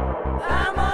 I'm 0.00 0.87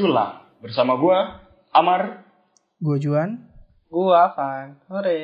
Sula 0.00 0.48
bersama 0.64 0.96
gua 0.96 1.44
Amar. 1.76 2.24
Gue 2.80 2.96
Juan. 2.96 3.44
Gua 3.92 4.32
Van. 4.32 4.80
Hore. 4.88 5.20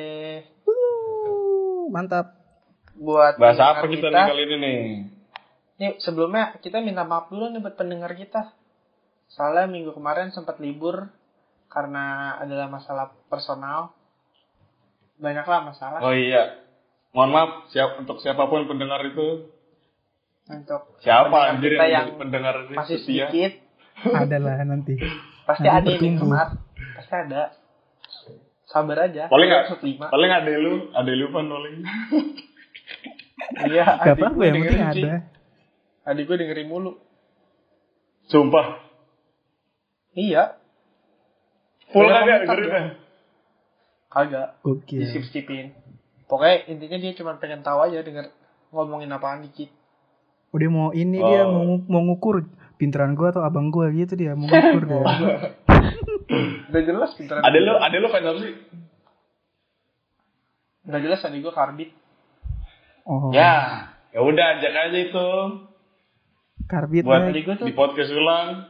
Wuh, 0.69 1.89
mantap. 1.89 2.37
Buat 2.93 3.41
Bahasa 3.41 3.73
apa 3.73 3.89
pendengar 3.89 3.97
kita 3.97 4.07
nih 4.13 4.29
kali 4.29 4.43
ini 4.45 4.55
nih? 4.61 4.79
Nih, 5.77 5.91
sebelumnya 5.97 6.61
kita 6.61 6.77
minta 6.85 7.01
maaf 7.09 7.33
dulu 7.33 7.49
nih 7.49 7.61
buat 7.61 7.73
pendengar 7.73 8.13
kita. 8.13 8.53
Soalnya 9.33 9.65
minggu 9.65 9.97
kemarin 9.97 10.29
sempat 10.29 10.61
libur 10.61 11.09
karena 11.73 12.37
adalah 12.37 12.69
masalah 12.69 13.17
personal. 13.33 13.97
Banyaklah 15.17 15.73
masalah 15.73 16.05
Oh 16.05 16.13
iya. 16.13 16.61
Mohon 17.17 17.31
maaf 17.33 17.51
siap 17.73 17.97
untuk 17.97 18.21
siapa 18.21 18.45
pun 18.45 18.69
pendengar 18.69 19.01
itu. 19.09 19.49
untuk 20.47 21.01
Siapa 21.01 21.33
pendengar 21.33 21.49
anjir 21.57 21.71
kita 21.73 21.85
yang, 21.89 22.05
yang 22.13 22.19
pendengar 22.21 22.55
ini 22.69 22.75
masih 22.77 22.97
setia? 23.01 23.25
sedikit. 23.33 23.66
Adalah 23.99 24.61
nanti. 24.63 24.93
Pasti 25.43 25.63
Nanti 25.63 25.71
ada 25.71 25.89
yang 25.89 25.99
bertumbuh. 26.15 26.21
dengar. 26.27 26.47
Pasti 26.93 27.13
ada. 27.15 27.41
Sabar 28.65 28.97
aja. 29.01 29.23
Paling 29.25 29.47
nggak? 29.47 29.65
Paling 30.07 30.31
ada 30.33 30.51
lu, 30.53 30.73
ada 30.91 31.07
lu 31.09 31.25
pan 31.29 31.45
paling. 31.45 31.75
Iya, 33.63 33.83
Gak 33.85 34.03
adik 34.03 34.11
apa-apa 34.17 34.35
gue 34.35 34.45
yang 34.45 34.55
penting 34.61 34.83
ada. 34.83 35.13
Adik 36.03 36.23
gue 36.25 36.35
dengerin 36.37 36.67
mulu. 36.67 36.91
Sumpah. 38.25 38.83
Iya, 40.11 40.57
Full 41.87 42.05
kagak 42.05 42.43
dengerin 42.43 42.65
dia. 42.65 42.81
kagak. 44.09 44.47
Oke. 44.61 44.99
Disip-sipin. 44.99 45.71
Pokoknya 46.27 46.67
intinya 46.67 46.97
dia 46.99 47.11
cuma 47.13 47.39
pengen 47.39 47.63
tahu 47.63 47.79
aja 47.81 48.03
denger 48.03 48.35
ngomongin 48.69 49.07
apaan 49.09 49.41
dikit. 49.41 49.71
Udah 50.51 50.67
mau 50.67 50.89
ini 50.91 51.15
dia 51.15 51.41
Oh. 51.41 51.51
mau 51.53 51.63
ngu- 51.65 51.87
mau 51.87 52.01
ngukur 52.03 52.43
pinteran 52.77 53.17
gue 53.17 53.27
atau 53.27 53.41
abang 53.41 53.73
gue 53.73 53.89
gitu 53.97 54.13
dia 54.13 54.37
mau 54.37 54.45
ngukur 54.45 54.85
dia. 54.85 55.03
Udah 56.69 56.81
jelas 56.85 57.11
pinteran. 57.17 57.41
Ada 57.41 57.57
lu, 57.57 57.73
ada 57.77 57.95
lu 57.97 58.07
fans 58.13 58.27
apa 58.29 58.39
sih? 58.41 58.53
Udah 60.87 60.99
jelas 61.03 61.19
adik 61.25 61.43
gue 61.43 61.53
karbit. 61.53 61.89
Oh. 63.07 63.31
Ya, 63.31 63.87
ya 64.11 64.19
udah 64.19 64.45
ajak 64.59 64.71
aja 64.71 64.99
itu 64.99 65.27
Karbit 66.67 67.07
buat 67.07 67.23
naik. 67.23 67.31
Adik 67.31 67.43
gue 67.47 67.55
tuh, 67.63 67.67
di 67.71 67.75
podcast 67.75 68.11
ulang. 68.11 68.67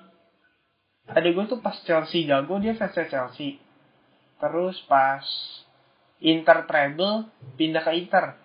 adik 1.08 1.34
gue 1.34 1.46
tuh 1.48 1.60
pas 1.64 1.74
Chelsea 1.88 2.28
jago 2.28 2.62
dia 2.62 2.78
fansnya 2.78 3.10
Chelsea. 3.10 3.58
Terus 4.38 4.78
pas 4.86 5.26
Inter 6.22 6.66
treble 6.70 7.30
pindah 7.58 7.82
ke 7.82 7.92
Inter. 7.98 8.38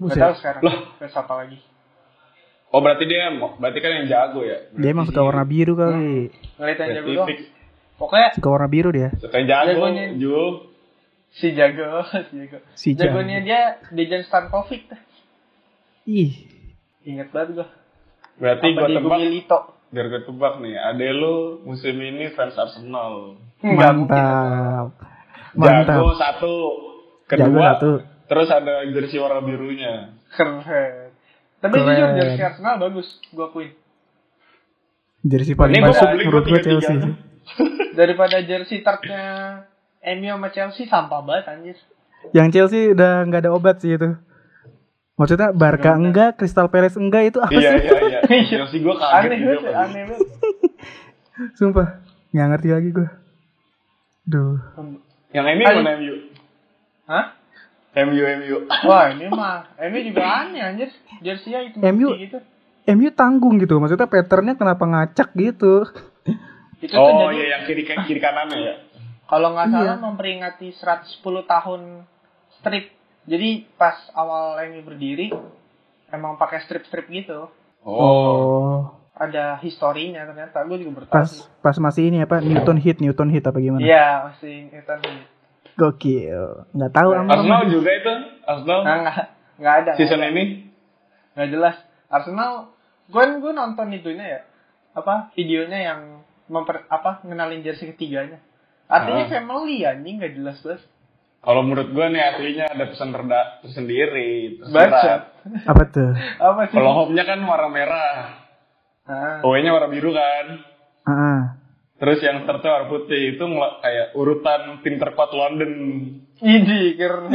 Gak 0.00 0.16
tahu 0.16 0.34
sekarang 0.42 0.62
Loh. 0.64 0.78
fans 0.98 1.14
apa 1.14 1.32
lagi. 1.44 1.58
Oh 2.70 2.78
berarti 2.78 3.02
dia, 3.02 3.28
berarti 3.34 3.78
kan 3.78 3.90
yang 3.92 4.06
jago 4.06 4.40
ya? 4.40 4.70
Dia 4.70 4.90
emang 4.90 5.02
suka 5.04 5.20
warna 5.20 5.42
biru 5.42 5.74
kali. 5.74 6.30
Ngeliat 6.54 6.78
yang 6.78 6.90
jago 6.92 7.02
Berarti 7.02 7.14
doang. 7.16 7.28
fix. 7.28 7.40
Pokoknya 7.96 8.28
Suka 8.32 8.48
warna 8.48 8.68
biru 8.68 8.88
dia. 8.90 9.08
Suka 9.16 9.34
yang 9.36 9.48
jago, 9.48 9.70
Jagonya- 9.82 10.12
Ju. 10.14 10.38
si 11.30 11.46
jago, 11.50 11.88
si 12.28 12.34
jago. 12.38 12.58
Si 12.72 12.88
Jago. 12.92 13.02
Jagonya 13.12 13.38
dia 13.40 13.60
Dejan 13.90 14.22
Stankovic. 14.22 14.86
dah. 14.86 15.00
Ih. 16.04 16.32
Ingat 17.02 17.28
banget 17.30 17.48
gue. 17.56 17.68
Berarti 18.36 18.66
Apa 18.68 18.78
gua 18.78 18.88
tebak, 18.88 19.18
Milito. 19.18 19.58
biar 19.90 20.06
gue 20.06 20.22
tebak 20.22 20.54
nih, 20.58 20.74
ade 20.76 21.06
lu 21.10 21.34
musim 21.62 21.92
ini 21.94 22.30
fans 22.30 22.54
Arsenal. 22.54 23.36
Mungkin. 23.58 23.76
Mantap. 23.76 24.94
Jago 25.50 25.58
Mantap. 25.58 26.00
satu, 26.16 26.54
Jago 27.26 27.50
kedua, 27.50 27.66
satu. 27.74 27.90
terus 28.26 28.48
ada 28.48 28.86
jersey 28.86 29.18
warna 29.18 29.40
birunya. 29.40 30.14
Keren. 30.30 31.09
Tapi 31.60 31.76
jujur 31.76 32.08
jersey 32.16 32.42
Arsenal 32.42 32.74
bagus, 32.80 33.08
gue 33.28 33.44
akuin. 33.44 33.70
Jersey 35.20 35.52
paling 35.52 35.76
Ini 35.76 35.84
masuk 35.84 36.08
menurut 36.16 36.44
gua 36.48 36.56
gue. 36.56 36.64
Chelsea 36.64 36.94
sih. 36.96 37.14
Daripada 37.98 38.40
jersey 38.40 38.80
tartnya 38.80 39.24
MU 40.00 40.28
sama 40.32 40.48
Chelsea 40.48 40.88
sampah 40.88 41.20
banget 41.20 41.44
anjir. 41.52 41.76
Yang 42.32 42.48
Chelsea 42.56 42.96
udah 42.96 43.28
nggak 43.28 43.44
ada 43.44 43.52
obat 43.52 43.76
sih 43.84 43.92
itu. 43.92 44.16
Maksudnya 45.20 45.52
Barca 45.52 45.92
enggak, 45.92 46.40
Crystal 46.40 46.72
Palace 46.72 46.96
enggak 46.96 47.28
itu 47.28 47.38
apa 47.44 47.52
iya, 47.52 47.76
sih? 47.76 47.84
iya, 47.84 47.98
iya. 48.08 48.20
Jersey 48.56 48.80
gue 48.80 48.94
kaget 48.96 49.28
Aneh 49.28 49.38
juga. 49.44 49.52
banget, 49.52 49.74
aneh 49.76 50.02
banget. 50.08 50.28
Sumpah, 51.60 51.88
nggak 52.32 52.46
ngerti 52.56 52.68
lagi 52.72 52.88
gue. 52.88 53.08
Duh. 54.24 54.56
Yang 55.36 55.46
ini 55.52 55.64
Ayo. 55.68 55.76
mana 55.84 55.92
MU? 56.00 56.14
Hah? 57.04 57.24
MU, 57.90 58.22
MU. 58.22 58.56
Wah 58.86 59.10
ini 59.10 59.26
mah, 59.26 59.66
MU 59.82 59.98
juga 60.06 60.22
aneh 60.46 60.62
anjir. 60.62 60.88
Jersey-nya 61.20 61.60
itu 61.66 61.76
MU 61.82 62.14
gitu. 62.16 62.38
MU 62.88 63.08
tanggung 63.12 63.58
gitu, 63.58 63.76
maksudnya 63.76 64.06
patternnya 64.06 64.54
kenapa 64.54 64.86
ngacak 64.86 65.34
gitu? 65.34 65.84
Itu 66.80 66.96
Oh 66.96 67.28
jadi 67.28 67.36
iya, 67.36 67.46
yang 67.58 67.62
kiri 67.66 67.82
kiri 67.84 68.18
kanannya 68.18 68.56
ya. 68.56 68.74
kalau 69.28 69.52
nggak 69.52 69.68
Iya. 69.68 69.74
salah 69.76 69.96
memperingati 70.00 70.68
110 70.72 71.44
tahun 71.44 72.02
strip. 72.56 72.90
Jadi 73.28 73.68
pas 73.76 73.94
awal 74.12 74.58
MU 74.66 74.80
berdiri 74.82 75.30
emang 76.10 76.34
pakai 76.34 76.64
strip-strip 76.64 77.06
gitu. 77.06 77.46
Oh. 77.84 78.90
Ada 79.12 79.60
historinya 79.60 80.24
ternyata. 80.24 80.64
Gue 80.64 80.80
juga 80.80 81.04
bertahu. 81.04 81.14
Pas 81.14 81.30
pas 81.60 81.76
masih 81.76 82.08
ini 82.08 82.24
apa 82.24 82.40
Newton 82.40 82.80
hit, 82.80 82.98
Newton 82.98 83.28
hit 83.28 83.44
apa 83.44 83.60
gimana? 83.60 83.84
Iya, 83.84 84.32
masih 84.32 84.72
itu. 84.72 84.94
Gokil. 85.80 86.42
Nggak 86.70 86.92
tahu 86.92 87.08
am 87.14 87.24
Arsenal 87.26 87.62
juga 87.66 87.90
itu, 87.90 88.12
Arsenal 88.42 88.80
Nah, 88.82 88.96
nggak 89.00 89.16
nggak 89.56 89.74
ada. 89.74 89.90
nggak 89.90 89.96
season 89.96 90.20
ada. 90.20 90.28
ini. 90.30 90.44
nggak 91.30 91.48
jelas 91.48 91.76
Arsenal 92.06 92.52
gue 93.06 93.24
gue 93.38 93.52
nonton 93.52 93.86
itunya 93.90 94.26
ya 94.28 94.40
apa 94.92 95.30
videonya 95.32 95.78
yang 95.84 96.00
memper 96.46 96.82
apa 96.86 97.22
ngenalin 97.22 97.60
jersey 97.60 97.88
ketiganya 97.88 98.42
artinya 98.86 99.24
Ah. 99.24 99.30
family 99.30 99.82
anjing 99.82 100.18
nggak 100.18 100.34
jelas 100.34 100.58
bos 100.60 100.82
Kalau 101.40 101.62
menurut 101.62 101.88
gue 101.88 102.06
nih 102.06 102.20
aslinya 102.20 102.66
ada 102.68 102.84
pesan 102.86 103.10
reda 103.10 103.62
tersendiri, 103.62 104.60
baca 104.66 105.32
apa 105.64 105.82
tuh? 105.88 106.12
apa 106.44 106.60
sih 106.66 106.74
Kalau 106.74 106.92
home-nya 106.92 107.24
kan 107.24 107.40
warna 107.40 107.68
merah, 107.68 108.12
ah. 109.04 109.40
away-nya 109.40 109.70
warna 109.70 109.88
biru 109.88 110.10
kan. 110.10 110.46
Ah. 111.02 111.40
Terus 112.00 112.18
yang 112.24 112.48
warna 112.48 112.88
putih 112.88 113.36
itu 113.36 113.44
kayak 113.78 114.16
urutan 114.16 114.80
tim 114.80 114.96
terkuat 114.96 115.30
London. 115.30 115.72
Idi 116.40 116.96
keren 116.96 117.28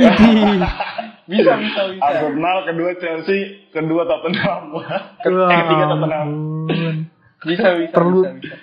bisa 1.29 1.53
bisa 1.61 1.81
bisa 1.85 2.01
Arsenal, 2.01 2.65
kedua 2.65 2.91
Chelsea, 2.97 3.69
kedua 3.69 4.09
Tottenham. 4.09 4.73
eh, 5.21 5.29
wah, 5.29 5.49
ketiga 5.53 5.85
Tottenham. 5.87 6.29
bisa 7.45 7.67
bisa 7.77 7.93
Perlu- 7.93 8.25
bisa, 8.25 8.41
bisa. 8.41 8.55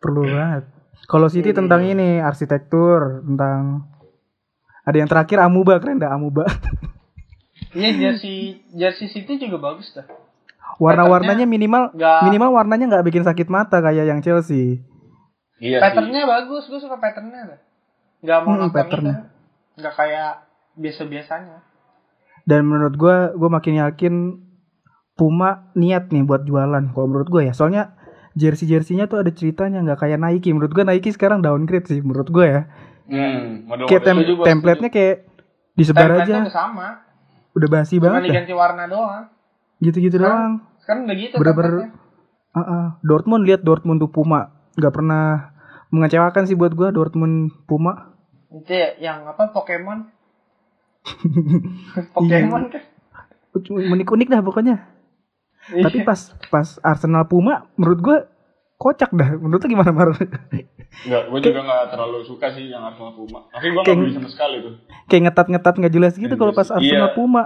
Perlu 0.00 0.22
banget. 0.24 0.64
Kalau 1.04 1.28
City 1.28 1.52
tentang 1.52 1.84
ini 1.84 2.16
arsitektur, 2.16 3.20
tentang 3.20 3.84
ada 4.80 4.96
yang 4.96 5.04
terakhir 5.06 5.36
Amuba 5.38 5.76
keren 5.76 6.00
dah 6.00 6.16
Amuba. 6.16 6.48
iya 7.76 7.92
jersey 7.92 8.64
jersey 8.72 9.06
City 9.06 9.36
juga 9.36 9.60
bagus 9.60 9.92
dah 9.92 10.08
Warna-warnanya 10.80 11.44
minimal 11.44 11.92
nggak- 11.92 12.24
minimal 12.24 12.50
warnanya 12.56 12.84
nggak 12.88 13.04
bikin 13.04 13.20
sakit 13.20 13.52
mata 13.52 13.84
kayak 13.84 14.08
yang 14.08 14.24
Chelsea. 14.24 14.80
Iya 15.60 15.76
sih. 15.76 15.82
patternnya 15.82 16.22
bagus 16.24 16.64
gue 16.66 16.78
suka 16.78 16.96
patternnya 16.96 17.60
nggak 18.20 18.38
mau 18.42 18.52
Hmm, 18.58 18.68
patternnya. 18.70 19.28
nggak 19.76 19.94
kayak 19.94 20.30
biasa 20.74 21.02
biasanya 21.04 21.58
Dan 22.42 22.64
menurut 22.64 22.96
gua 22.96 23.30
gua 23.32 23.50
makin 23.50 23.78
yakin 23.78 24.14
Puma 25.12 25.68
niat 25.74 26.08
nih 26.08 26.24
buat 26.24 26.42
jualan 26.42 26.88
kalau 26.88 27.06
menurut 27.06 27.28
gua 27.28 27.42
ya. 27.42 27.52
Soalnya 27.52 27.92
jersey-jerseynya 28.32 29.04
tuh 29.04 29.20
ada 29.20 29.28
ceritanya 29.28 29.80
nggak 29.80 30.00
kayak 30.00 30.16
Nike. 30.16 30.48
Menurut 30.50 30.72
gua 30.72 30.82
Nike 30.82 31.12
sekarang 31.12 31.40
downgrade 31.40 31.84
sih 31.84 32.00
menurut 32.00 32.26
gua 32.26 32.46
ya. 32.46 32.60
Hmm, 33.04 33.68
model 33.68 33.84
Kayak 33.84 34.02
tem- 34.02 34.24
template-nya 34.40 34.88
kayak 34.88 35.16
disebar 35.74 36.10
aja. 36.16 36.40
udah 36.40 36.48
sama 36.48 36.88
Udah 37.52 37.68
basi 37.68 37.94
cuma 37.94 38.08
banget 38.08 38.20
dah. 38.20 38.28
diganti 38.32 38.52
warna 38.52 38.84
doang 38.86 39.24
Gitu-gitu 39.78 40.16
doang. 40.16 40.64
Sekarang 40.78 41.04
udah 41.04 41.16
gitu 41.18 41.34
Bener-bener 41.34 41.70
template-nya. 41.70 41.88
Ah, 42.50 42.60
ah. 42.62 42.86
Dortmund 43.00 43.44
lihat 43.44 43.60
Dortmund 43.60 43.98
tuh 43.98 44.08
Puma 44.08 44.48
nggak 44.72 44.92
pernah 44.92 45.49
mengecewakan 45.90 46.44
sih 46.44 46.54
buat 46.54 46.72
gua 46.72 46.90
Dortmund 46.90 47.50
Puma. 47.64 48.14
Itu 48.48 48.66
ya, 48.68 48.98
yang 48.98 49.22
apa 49.24 49.50
Pokemon 49.50 50.10
Pokemon 52.14 52.62
kan. 52.68 52.82
Unik-unik 53.68 54.28
dah 54.28 54.40
pokoknya. 54.40 54.76
Iya. 55.70 55.84
Tapi 55.84 56.02
pas 56.02 56.18
pas 56.48 56.78
Arsenal 56.80 57.26
Puma 57.26 57.66
menurut 57.74 57.98
gue 58.00 58.16
kocak 58.76 59.10
dah. 59.12 59.34
Menurut 59.34 59.60
lu 59.60 59.68
gimana 59.68 59.90
Mar? 59.90 60.10
Enggak, 60.10 61.22
gue 61.26 61.40
juga 61.42 61.60
nggak 61.60 61.84
terlalu 61.90 62.24
suka 62.24 62.50
sih 62.50 62.66
yang 62.66 62.82
Arsenal 62.82 63.12
Puma. 63.12 63.46
Tapi 63.48 63.66
gue 63.68 63.82
Kayak- 63.82 63.98
beli 63.98 64.12
sama 64.12 64.28
sekali 64.28 64.56
tuh. 64.60 64.74
Kayak 65.06 65.22
ngetat-ngetat 65.26 65.74
nggak 65.76 65.92
jelas 65.92 66.12
gitu 66.14 66.34
kalau 66.34 66.50
pas 66.50 66.68
Arsenal 66.68 67.10
Iya. 67.10 67.14
Puma. 67.14 67.44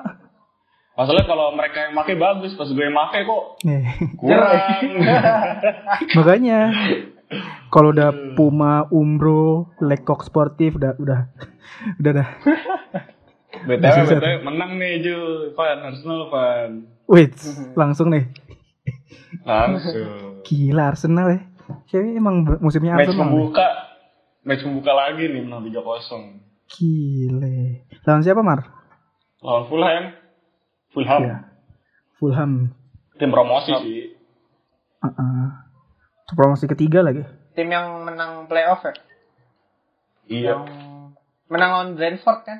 Masalahnya 0.94 1.26
kalau 1.26 1.50
mereka 1.50 1.78
yang 1.80 1.92
make 1.92 2.14
bagus, 2.14 2.54
pas 2.54 2.70
gue 2.70 2.78
yang 2.80 2.94
make 2.94 3.18
kok 3.20 3.42
Nih. 3.66 3.82
kurang. 4.14 4.52
Makanya 6.22 6.58
kalau 7.70 7.90
udah 7.90 8.34
Puma, 8.38 8.86
Umbro, 8.90 9.72
Lekok 9.82 10.22
Sportif 10.22 10.76
udah 10.78 10.94
udah 10.98 11.20
udah 12.00 12.12
dah. 12.12 12.28
BTW. 13.64 14.18
BTW 14.18 14.36
menang 14.44 14.76
nih 14.76 15.00
Ju, 15.00 15.16
Van, 15.54 15.78
Arsenal 15.80 16.28
Van. 16.28 16.70
Wait, 17.06 17.32
langsung 17.78 18.10
nih. 18.10 18.26
Langsung. 19.44 20.42
Gila 20.44 20.92
Arsenal 20.92 21.26
ya. 21.32 21.40
Kayaknya 21.88 22.12
emang 22.20 22.36
musimnya 22.60 22.98
match 22.98 23.08
Arsenal. 23.08 23.24
nih. 23.24 23.32
pembuka, 23.32 23.66
match 24.44 24.62
pembuka 24.64 24.92
lagi 24.92 25.24
nih 25.30 25.40
menang 25.44 25.64
3-0. 25.64 26.44
Gile. 26.68 27.86
Lawan 28.04 28.22
siapa 28.24 28.42
Mar? 28.44 28.60
Lawan 29.40 29.64
Fulham. 29.68 30.04
Fulham. 30.92 31.20
Iya. 31.24 31.36
Fulham. 32.18 32.52
Tim 33.16 33.30
promosi 33.30 33.70
sih. 33.80 34.12
Uh-uh. 35.04 35.46
Itu 35.54 35.63
promosi 36.26 36.64
ketiga 36.64 37.04
lagi. 37.04 37.20
Tim 37.52 37.68
yang 37.68 38.00
menang 38.02 38.48
playoff 38.48 38.80
ya. 38.82 38.94
Iya. 40.24 40.52
Yang 40.56 40.62
menang 41.46 41.70
lawan 41.70 41.90
Brentford 41.94 42.40
kan. 42.42 42.58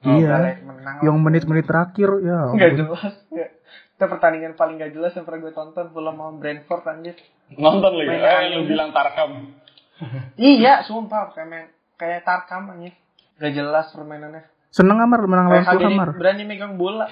iya. 0.00 0.32
Balik 0.32 0.58
menang. 0.64 0.96
Yang 1.04 1.16
menit-menit 1.20 1.64
terakhir 1.64 2.08
ya. 2.22 2.38
Enggak 2.48 2.70
ampun. 2.70 2.80
jelas. 2.80 3.12
Nggak. 3.28 3.50
Itu 3.98 4.04
pertandingan 4.06 4.54
paling 4.54 4.78
gak 4.78 4.94
jelas 4.94 5.10
yang 5.12 5.26
pernah 5.26 5.40
gue 5.42 5.52
tonton 5.52 5.86
Fulham 5.90 6.16
lawan 6.16 6.38
Brentford 6.38 6.86
anjir. 6.86 7.18
Nonton 7.50 7.92
lagi. 7.92 8.08
Main 8.08 8.22
Eh, 8.22 8.56
lu 8.56 8.64
bilang 8.64 8.90
Tarkam. 8.90 9.32
Iya, 10.38 10.86
sumpah 10.86 11.34
kayak 11.34 11.48
main, 11.50 11.66
kayak 11.98 12.22
Tarkam 12.22 12.70
anjir. 12.70 12.94
Gak 13.36 13.50
jelas 13.50 13.90
permainannya. 13.90 14.46
Seneng 14.70 15.02
Amar 15.02 15.26
menang 15.26 15.50
lawan 15.50 15.66
Fulham 15.66 15.92
Mar. 15.92 16.10
berani 16.14 16.46
megang 16.46 16.78
bola. 16.78 17.10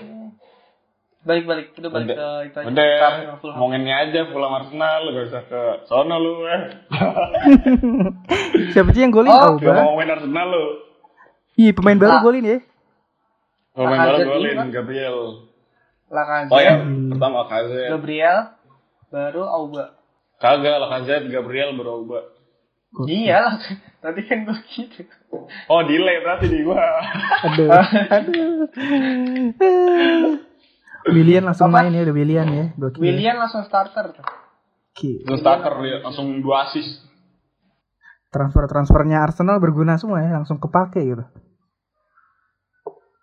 Balik-balik, 1.27 1.75
udah 1.75 1.91
balik 1.91 2.07
ke 2.15 2.29
itu 2.47 2.57
aja. 2.57 2.69
Udah, 2.71 2.87
Fulham. 3.43 3.59
ngomonginnya 3.59 3.95
aja 3.99 4.31
Fulham 4.31 4.55
Arsenal, 4.55 5.11
gak 5.11 5.27
usah 5.27 5.43
ke 5.43 5.63
sono 5.91 6.17
lu 6.17 6.47
eh. 6.47 6.61
Siapa 8.73 8.95
sih 8.95 9.03
yang 9.03 9.11
golin? 9.11 9.35
Oh, 9.35 9.59
Gak 9.59 9.67
Auba. 9.67 9.83
mau 9.83 9.91
ngomongin 9.91 10.15
Arsenal 10.15 10.47
lu. 10.47 10.65
Ih, 11.59 11.75
pemain 11.75 11.99
baru 11.99 12.23
golin 12.23 12.47
ya. 12.47 12.59
Kalau 13.75 13.87
main 13.87 13.99
bola 13.99 14.13
Lacazette 14.15 14.31
golin. 14.31 14.57
Gabriel. 14.71 15.19
Lacazette, 16.07 16.55
Oh 16.55 16.61
ya, 16.63 16.75
pertama 17.11 17.35
Lacazette. 17.43 17.91
Gabriel, 17.91 18.39
baru 19.11 19.43
Auba. 19.45 19.85
Kagak, 20.39 20.79
Lacazette, 20.79 21.27
Gabriel 21.27 21.75
berubah. 21.75 22.23
Iya 23.05 23.37
lah, 23.43 23.55
tadi 24.05 24.23
kan 24.25 24.47
gue 24.47 24.57
gitu. 24.71 25.03
Oh, 25.67 25.83
delay 25.83 26.23
berarti 26.23 26.47
di 26.47 26.63
gua. 26.63 26.81
Aduh. 27.45 27.69
Aduh. 28.17 28.71
Willian 31.07 31.47
langsung 31.47 31.71
Apa? 31.71 31.87
main 31.87 31.95
ya, 31.95 32.03
udah 32.03 32.17
Willian 32.17 32.49
ya. 32.51 32.65
Gokil. 32.75 32.99
William 32.99 33.37
langsung 33.39 33.63
starter 33.63 34.11
tuh. 34.11 34.27
Gila. 34.97 35.23
Terus 35.29 35.41
starter 35.41 35.73
dia 35.81 35.97
langsung 36.03 36.27
dua 36.41 36.67
assist. 36.67 37.05
Transfer-transfernya 38.29 39.23
Arsenal 39.23 39.63
berguna 39.63 39.97
semua 39.97 40.21
ya, 40.21 40.35
langsung 40.35 40.59
kepake 40.59 41.01
gitu. 41.01 41.25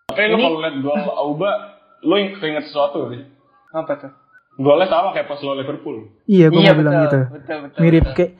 Tapi 0.08 0.20
lu 0.30 0.36
Ini- 0.38 0.44
kalau 0.44 0.58
liat 0.62 0.76
gol 0.80 1.00
Auba, 1.10 1.50
lu 2.02 2.14
yang 2.16 2.38
keinget 2.38 2.64
sesuatu 2.66 3.10
sih. 3.10 3.22
Apa 3.74 3.92
tuh? 3.98 4.12
Golnya 4.54 4.86
sama 4.86 5.10
kayak 5.10 5.26
pas 5.26 5.42
lo 5.42 5.58
Liverpool. 5.58 6.14
Iya, 6.30 6.46
gue 6.46 6.62
iya 6.62 6.70
mau 6.70 6.78
bilang 6.78 6.94
gitu. 7.04 7.20
betul, 7.26 7.58
betul, 7.66 7.80
Mirip 7.82 8.04
betul. 8.06 8.14
kayak 8.14 8.32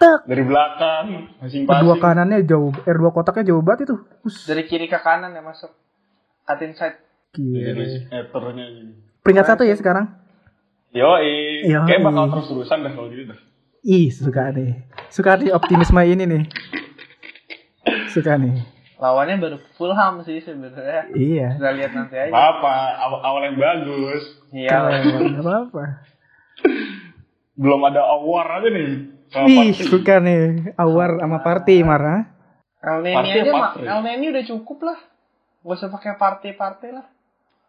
tek. 0.00 0.20
Dari 0.24 0.42
belakang, 0.42 1.06
masing-masing. 1.36 1.68
Kedua 1.68 1.94
kanannya 2.00 2.38
jauh, 2.48 2.72
eh 2.72 2.94
dua 2.96 3.10
kotaknya 3.12 3.52
jauh 3.52 3.60
banget 3.60 3.84
itu. 3.84 3.96
Us, 4.24 4.48
Dari 4.48 4.64
kiri 4.64 4.88
ke 4.88 4.96
kanan 4.98 5.36
ya 5.36 5.44
masuk. 5.44 5.68
Cut 6.48 6.60
inside. 6.64 6.96
Iya, 7.34 7.70
gitu. 7.74 8.94
Peringkat 9.24 9.46
satu 9.46 9.62
ya 9.66 9.74
sekarang. 9.74 10.06
Yoi, 10.94 11.66
Yoi. 11.66 11.86
kayak 11.90 12.06
bakal 12.06 12.30
terus-terusan 12.30 12.86
dah 12.86 12.92
kalau 12.94 13.10
gitu 13.10 13.34
dah. 13.34 13.38
Ih, 13.82 14.08
suka 14.14 14.54
nih. 14.54 14.86
Suka 15.10 15.36
nih 15.36 15.50
optimisme 15.50 15.98
ini 16.06 16.24
nih. 16.24 16.42
Suka 18.14 18.38
nih. 18.38 18.62
Lawannya 19.02 19.42
baru 19.42 19.58
Fulham 19.74 20.22
sih 20.22 20.38
sebenarnya. 20.38 21.10
Iya. 21.12 21.58
Kita 21.58 21.70
lihat 21.74 21.92
nanti 21.98 22.14
aja. 22.14 22.30
Apa, 22.30 22.74
awal, 23.02 23.20
awal 23.26 23.40
yang 23.50 23.58
bagus. 23.58 24.22
Iya. 24.54 24.70
Apa-apa. 25.42 25.84
Belum 27.58 27.80
ada 27.84 28.02
award 28.14 28.48
aja 28.62 28.68
nih. 28.70 28.88
Sama 29.34 29.46
Ih, 29.50 29.74
suka 29.74 30.22
nih. 30.22 30.72
Awar 30.78 31.18
sama 31.18 31.42
party 31.42 31.82
marah. 31.82 32.30
El 32.84 33.02
Neni 33.02 33.50
Party 33.50 33.82
aja? 33.82 33.98
El 33.98 34.00
Neni 34.06 34.26
udah 34.30 34.44
cukup 34.46 34.78
lah. 34.86 34.98
Gak 35.64 35.76
usah 35.80 35.88
pakai 35.88 36.14
party-party 36.20 36.88
lah. 36.92 37.06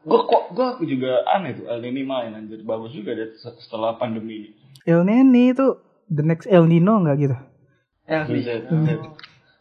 Gue 0.05 0.21
kok, 0.21 0.53
gue 0.53 0.85
juga 0.85 1.25
aneh 1.33 1.57
tuh, 1.57 1.65
El 1.65 1.81
Nini 1.81 2.05
main 2.05 2.29
anjir. 2.29 2.61
Bagus 2.61 2.93
juga 2.93 3.17
dia 3.17 3.33
setelah 3.41 3.97
pandemi 3.97 4.37
ini. 4.37 4.49
El 4.85 5.01
Neni 5.01 5.49
itu 5.49 5.81
the 6.05 6.21
next 6.21 6.45
El 6.45 6.69
Nino 6.69 7.01
nggak 7.01 7.17
gitu? 7.17 7.35
El 8.05 8.29
Bisa. 8.29 8.69
Neni. 8.69 9.09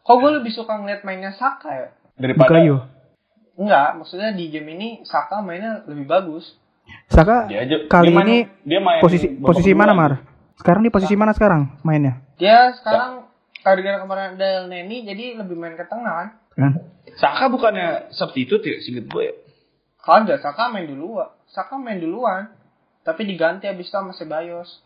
Kok 0.05 0.17
gue 0.21 0.31
lebih 0.37 0.53
suka 0.53 0.77
ngeliat 0.77 1.01
mainnya 1.01 1.33
Saka 1.33 1.69
ya? 1.73 1.89
Daripada 2.21 2.53
Bukayo. 2.53 2.77
Enggak, 3.57 3.97
maksudnya 3.97 4.37
di 4.37 4.53
game 4.53 4.77
ini 4.77 4.89
Saka 5.09 5.41
mainnya 5.41 5.81
lebih 5.89 6.05
bagus. 6.05 6.61
Saka 7.09 7.49
dia 7.49 7.65
aja 7.65 7.89
kali 7.89 8.13
dia 8.13 8.17
main- 8.21 8.29
ini 8.29 8.39
dia 8.69 8.81
main 8.85 9.01
posisi 9.01 9.27
posisi 9.41 9.73
mana 9.73 9.97
aja. 9.97 10.01
Mar? 10.05 10.13
Sekarang 10.61 10.85
di 10.85 10.93
posisi 10.93 11.17
mana 11.17 11.33
sekarang 11.33 11.81
mainnya? 11.81 12.21
Dia 12.37 12.77
sekarang 12.77 13.25
gara-gara 13.65 14.05
kemarin 14.05 14.37
ada 14.37 14.49
El 14.61 14.67
Neni 14.69 15.09
jadi 15.09 15.41
lebih 15.41 15.57
main 15.57 15.73
ke 15.73 15.89
tengah 15.89 16.13
kan? 16.13 16.29
Kan? 16.53 16.73
Saka 17.17 17.49
bukannya 17.49 18.13
substitute 18.13 18.61
ya, 18.69 18.77
singkat 18.85 19.09
gue 19.09 19.23
ya? 19.25 19.35
Kagak, 20.05 20.39
Saka 20.39 20.69
main 20.69 20.85
duluan. 20.85 21.33
Saka 21.49 21.81
main 21.81 21.97
duluan. 21.97 22.53
Tapi 23.01 23.25
diganti 23.25 23.65
abis 23.65 23.89
itu 23.89 23.93
sama 23.93 24.13
Sebayos. 24.13 24.85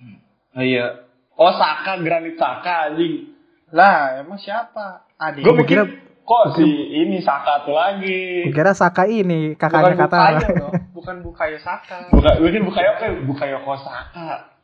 Oh 0.55 0.63
iya. 0.63 1.07
Oh 1.35 1.51
Saka, 1.51 1.99
Granit 1.99 2.39
Saka 2.39 2.91
anjing. 2.91 3.35
Lah, 3.71 4.23
emang 4.23 4.39
siapa? 4.39 5.07
Adik. 5.19 5.43
Gue 5.43 5.55
mikir 5.55 5.79
kok 6.23 6.45
si 6.55 6.67
ini 6.95 7.19
Saka 7.19 7.67
tuh 7.67 7.75
lagi. 7.75 8.47
Kira 8.49 8.71
Saka 8.73 9.11
ini 9.11 9.55
bukan 9.55 9.61
kakaknya 9.61 9.97
Katara. 9.99 10.39
Bukayo 10.39 10.55
dong. 10.55 10.73
Bukan 10.95 11.17
Bukayo 11.27 11.59
Saka. 11.59 11.97
Buka, 12.15 12.31
mungkin 12.39 12.63
Bukayo 12.63 12.91
kayak 13.03 13.15
Bukayo 13.27 13.59
Saka. 13.77 14.55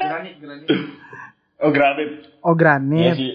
Granit, 0.00 0.34
Granit. 0.40 0.68
Oh 1.58 1.70
Granit. 1.72 2.10
Oh 2.40 2.52
Iya 2.52 2.56
granit. 2.56 3.14
sih. 3.16 3.32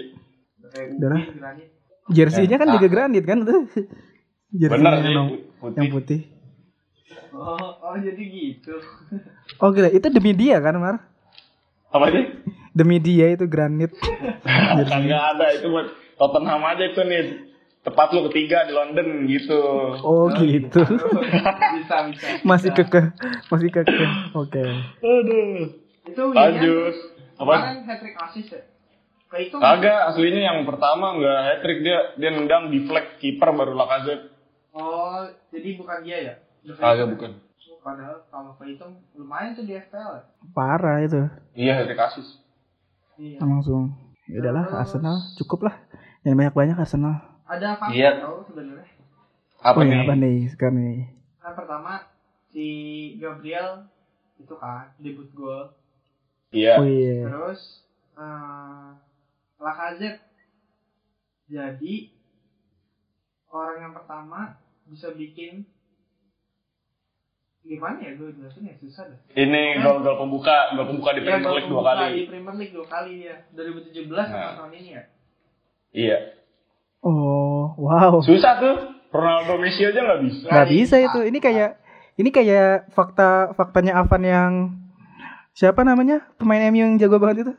Udah 0.97 1.09
lah. 1.09 1.21
Granit. 1.29 1.67
Jersey-nya 2.11 2.57
kan 2.59 2.67
Ya, 2.67 2.73
juga 2.75 2.87
granit 2.89 3.23
kan 3.23 3.45
tuh. 3.45 3.69
Bener 4.73 4.93
sih. 4.99 5.15
Putih. 5.63 5.79
yang 5.79 5.95
putih. 5.95 6.19
Oh, 7.31 7.69
oh 7.79 7.95
jadi 7.95 8.19
gitu. 8.19 8.75
Oh 9.63 9.71
gila, 9.71 9.87
itu 9.87 10.11
demi 10.11 10.35
dia 10.35 10.59
kan 10.59 10.75
Mar? 10.75 10.99
Apa 11.87 12.11
sih? 12.11 12.23
Demi 12.75 12.99
dia 12.99 13.31
itu 13.31 13.47
granit. 13.47 13.95
Kagak 14.91 15.23
ada 15.37 15.47
itu 15.55 15.71
buat 15.71 15.87
Tottenham 16.19 16.67
aja 16.67 16.83
itu 16.83 16.99
nih. 17.07 17.23
Tepat 17.83 18.15
lu 18.15 18.27
ketiga 18.31 18.67
di 18.67 18.75
London 18.75 19.23
gitu. 19.27 19.59
Oh 20.03 20.27
gitu. 20.35 20.83
bisa, 21.79 21.95
bisa. 22.11 22.27
Masih 22.43 22.71
kekeh, 22.75 23.11
masih 23.47 23.69
kekeh. 23.71 24.09
Oke. 24.35 24.63
Aduh. 24.99 25.79
Itu 26.03 26.23
Lanjut. 26.35 26.95
Apa? 27.39 27.55
Kemarin 27.55 27.83
hat-trick 27.87 28.15
assist 28.19 28.51
ya? 28.51 28.61
Kayak 29.31 29.43
itu 29.47 29.55
Kagak, 29.57 29.99
aslinya 30.11 30.41
yang 30.43 30.59
pertama 30.67 31.17
nggak 31.17 31.39
hat 31.39 31.59
trick 31.63 31.79
dia 31.87 31.99
dia 32.19 32.29
nendang 32.35 32.67
di 32.67 32.83
flag 32.83 33.17
kiper 33.23 33.49
baru 33.55 33.73
Lacazette. 33.73 34.32
Oh, 34.73 35.21
jadi 35.53 35.77
bukan 35.77 36.01
dia 36.01 36.17
ya? 36.17 36.35
Kagak 36.81 37.13
bukan. 37.13 37.31
Padahal 37.83 38.23
kalau 38.31 38.55
kehitung 38.57 38.95
lumayan 39.13 39.53
tuh 39.53 39.67
di 39.67 39.75
FPL 39.75 40.11
ya? 40.17 40.23
Parah 40.55 41.03
itu. 41.03 41.21
Iya 41.53 41.71
hat 41.77 41.85
trick 41.91 41.99
assist. 41.99 42.39
Iya. 43.19 43.43
Langsung. 43.43 43.91
Ya 44.25 44.39
udahlah 44.39 44.65
Arsenal 44.71 45.19
cukup 45.35 45.67
lah. 45.67 45.75
Jangan 46.23 46.47
banyak-banyak 46.47 46.79
Arsenal. 46.79 47.19
Ada 47.43 47.75
fakta 47.75 47.91
Iya. 47.91 48.23
tau 48.23 48.39
sebenarnya. 48.47 48.87
Apa 49.59 49.79
oh, 49.79 49.83
nih? 49.83 49.93
ya, 49.93 50.01
apa 50.07 50.13
nih 50.15 50.37
sekarang 50.47 50.75
nih? 50.79 50.99
Kan 51.43 51.53
pertama 51.59 51.93
si 52.49 52.65
Gabriel 53.19 53.91
itu 54.39 54.53
kan 54.55 54.95
debut 55.03 55.27
gol. 55.35 55.75
Iya. 56.55 56.79
Oh 56.79 56.87
iya. 56.87 57.27
Terus 57.27 57.83
eh 58.15 58.87
Lacazette 59.59 60.23
jadi 61.51 61.95
orang 63.51 63.77
yang 63.83 63.93
pertama 63.93 64.62
bisa 64.85 65.11
bikin 65.11 65.63
gimana 67.63 67.95
ya 67.97 68.11
gue 68.13 68.27
jelasin 68.33 68.63
ya 68.65 68.75
susah 68.75 69.07
deh. 69.07 69.19
Ini 69.33 69.79
gol-gol 69.79 70.19
pembuka, 70.19 70.75
gol 70.75 70.83
pembuka 70.85 71.15
di 71.15 71.23
Ya, 71.23 71.27
Premier 71.31 71.43
gol 71.45 71.55
League 71.55 71.71
dua 71.71 71.83
kali. 71.85 72.11
Di 72.13 72.23
Premier 72.27 72.55
League 72.57 72.73
dua 72.73 72.85
kali 72.85 73.13
ya. 73.23 73.35
2017 73.49 74.03
sama 74.11 74.35
Nah. 74.35 74.53
tahun 74.59 74.71
ini 74.73 74.89
ya. 74.91 75.03
Iya. 75.93 76.17
Oh, 76.99 77.71
wow. 77.77 78.19
Susah 78.19 78.53
tuh. 78.57 78.75
Ronaldo 79.09 79.55
Messi 79.57 79.85
aja 79.85 79.95
nggak 79.95 80.19
bisa. 80.21 80.45
nggak 80.49 80.67
bisa 80.69 80.95
itu 80.97 81.19
ini 81.21 81.37
kayak 81.37 81.77
ini 82.15 82.29
kayak 82.29 82.89
fakta 82.91 83.53
faktanya 83.53 83.93
Avan 83.95 84.23
yang 84.23 84.51
siapa 85.51 85.81
namanya 85.81 86.25
pemain 86.35 86.65
MU 86.67 86.81
yang 86.81 86.97
jago 86.97 87.15
banget 87.15 87.45
itu 87.45 87.53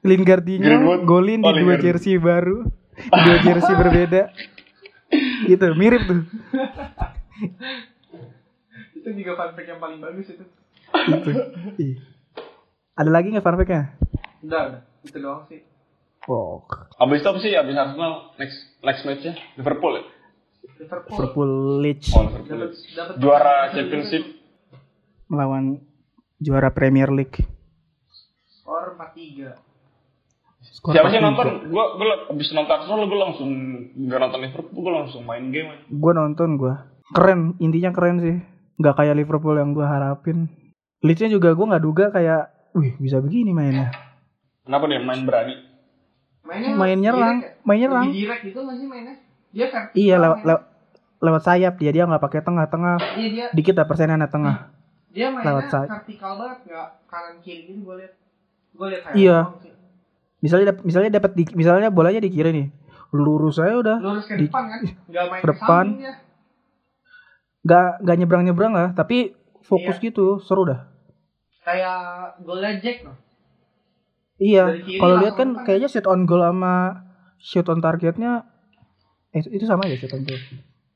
Lingardinho 0.00 0.64
Greenwood. 0.64 1.04
golin 1.04 1.38
di 1.38 1.44
Oh, 1.44 1.52
dua 1.52 1.76
Lingard. 1.76 1.84
jersey 1.84 2.16
baru 2.16 2.64
di 2.96 3.20
dua 3.22 3.36
jersey 3.44 3.74
berbeda 3.76 4.22
gitu 5.46 5.66
mirip 5.74 6.02
tuh 6.04 6.20
Itu 8.94 9.08
juga 9.12 9.32
fun 9.34 9.52
fact 9.52 9.68
yang 9.68 9.78
paling 9.78 9.98
bagus 9.98 10.26
itu. 10.26 10.44
itu 11.06 11.30
Ih. 11.78 11.94
ada 12.92 13.10
lagi 13.10 13.30
nggak 13.30 13.40
fun 13.40 13.54
fact-nya? 13.54 13.94
Udah, 14.42 14.60
udah. 14.68 14.82
Itu 15.02 15.18
doang 15.18 15.46
sih. 15.46 15.62
Oh, 16.26 16.66
Abis 16.98 17.22
itu 17.22 17.28
apa 17.28 17.38
sih? 17.38 17.52
Abis 17.52 17.76
Arsenal 17.76 18.34
next 18.34 18.58
next 18.80 19.02
matchnya 19.02 19.38
Liverpool 19.54 19.94
ya? 19.94 20.04
Liverpool. 20.76 21.14
Liverpool 21.14 21.50
Leeds 21.78 22.10
Oh, 22.10 22.26
Liverpool. 22.26 22.74
Juara 23.16 23.70
Championship. 23.70 24.24
melawan 25.26 25.82
juara 26.36 26.70
Premier 26.70 27.10
League 27.10 27.46
skor 28.44 28.94
4-3. 28.94 29.54
Skor 30.76 30.92
Siapa 30.92 31.08
sih 31.08 31.16
4-3. 31.16 31.24
nonton? 31.24 31.46
Gua 31.66 31.84
gua 31.94 32.06
abis 32.28 32.52
nonton 32.52 32.74
Arsenal 32.74 33.04
gua 33.04 33.18
langsung 33.22 33.50
nggak 33.96 34.18
nonton 34.20 34.40
Liverpool, 34.42 34.76
gua 34.78 34.92
langsung 34.98 35.22
main 35.22 35.48
game. 35.48 35.72
gue 35.82 36.12
nonton 36.12 36.48
gue 36.54 36.74
keren 37.08 37.40
intinya 37.58 37.90
keren 37.90 38.16
sih 38.18 38.36
nggak 38.76 38.94
kayak 38.94 39.16
Liverpool 39.16 39.54
yang 39.54 39.70
gue 39.70 39.82
harapin 39.82 40.52
Leedsnya 41.00 41.30
juga 41.30 41.50
gue 41.50 41.64
nggak 41.64 41.80
duga 41.80 42.04
kayak 42.10 42.42
wih 42.72 42.92
bisa 42.96 43.18
begini 43.18 43.50
mainnya 43.50 43.88
Kenapa 44.60 44.84
dia 44.84 45.00
main 45.00 45.22
berani? 45.22 45.54
Mainnya 46.42 46.70
main 46.74 46.98
nyerang 46.98 47.36
direct 47.38 47.56
ya? 47.56 47.64
main 47.64 47.78
nyerang 47.78 48.06
Lebih 48.06 48.18
direct 48.20 48.42
gitu 48.44 48.58
nggak 48.60 48.76
sih 48.76 48.86
mainnya? 48.86 49.14
Dia 49.48 49.66
vertikal. 49.66 49.96
iya 49.96 50.16
lewat 50.18 50.36
mainnya. 50.36 50.48
lewat 50.50 50.62
lewat 51.18 51.42
sayap 51.42 51.74
dia 51.76 51.90
dia 51.90 52.04
nggak 52.04 52.20
pakai 52.20 52.40
tengah-tengah 52.42 52.96
Iya 53.14 53.28
dia 53.30 53.44
dikit 53.50 53.74
lah 53.74 53.86
persenannya 53.86 54.28
tengah 54.28 54.56
dia 55.08 55.26
mainnya 55.30 55.46
Lewat 55.48 55.64
sayap. 55.68 55.88
vertikal 55.94 56.32
banget 56.36 56.58
nggak 56.66 56.88
kanan 57.06 57.34
kiri 57.40 57.60
gitu 57.64 57.80
gue 57.80 57.94
liat. 57.96 58.12
Gue 58.74 58.86
liat 58.90 59.02
kayak 59.02 59.16
Iya. 59.16 59.38
doang. 59.46 59.75
Misalnya 60.38 60.66
dap- 60.70 60.82
misalnya 60.82 61.10
dapat 61.12 61.32
di 61.32 61.44
misalnya 61.52 61.88
bolanya 61.88 62.18
di 62.18 62.28
kiri 62.28 62.50
nih 62.50 62.66
lurus 63.08 63.56
saya 63.56 63.74
udah 63.74 63.96
Lurus 63.96 64.24
ke 64.24 64.34
Di- 64.34 64.46
depan 64.46 64.62
kan? 64.66 64.80
Nggak 65.06 65.24
main 65.26 65.40
ke 65.40 65.46
depan. 65.48 65.84
nggak 67.62 67.88
nggak 68.00 68.16
nyebrang 68.16 68.42
nyebrang 68.44 68.72
lah 68.72 68.88
tapi 68.92 69.34
fokus 69.60 69.96
Iya. 69.96 70.04
gitu 70.04 70.38
seru 70.38 70.62
dah 70.64 70.86
Kayak 71.60 71.98
golnya 72.40 72.78
Jack 72.78 73.02
loh. 73.02 73.16
iya 74.36 74.70
kalau 74.94 75.18
lihat 75.18 75.34
kan 75.34 75.48
depan. 75.52 75.64
kayaknya 75.64 75.88
shoot 75.88 76.06
on 76.06 76.22
goal 76.24 76.38
sama 76.40 77.02
shoot 77.38 77.66
on 77.66 77.80
targetnya 77.80 78.46
eh, 79.30 79.42
itu 79.42 79.64
sama 79.64 79.84
ya 79.84 79.96
shoot 79.96 80.12
on 80.12 80.22
goal 80.22 80.38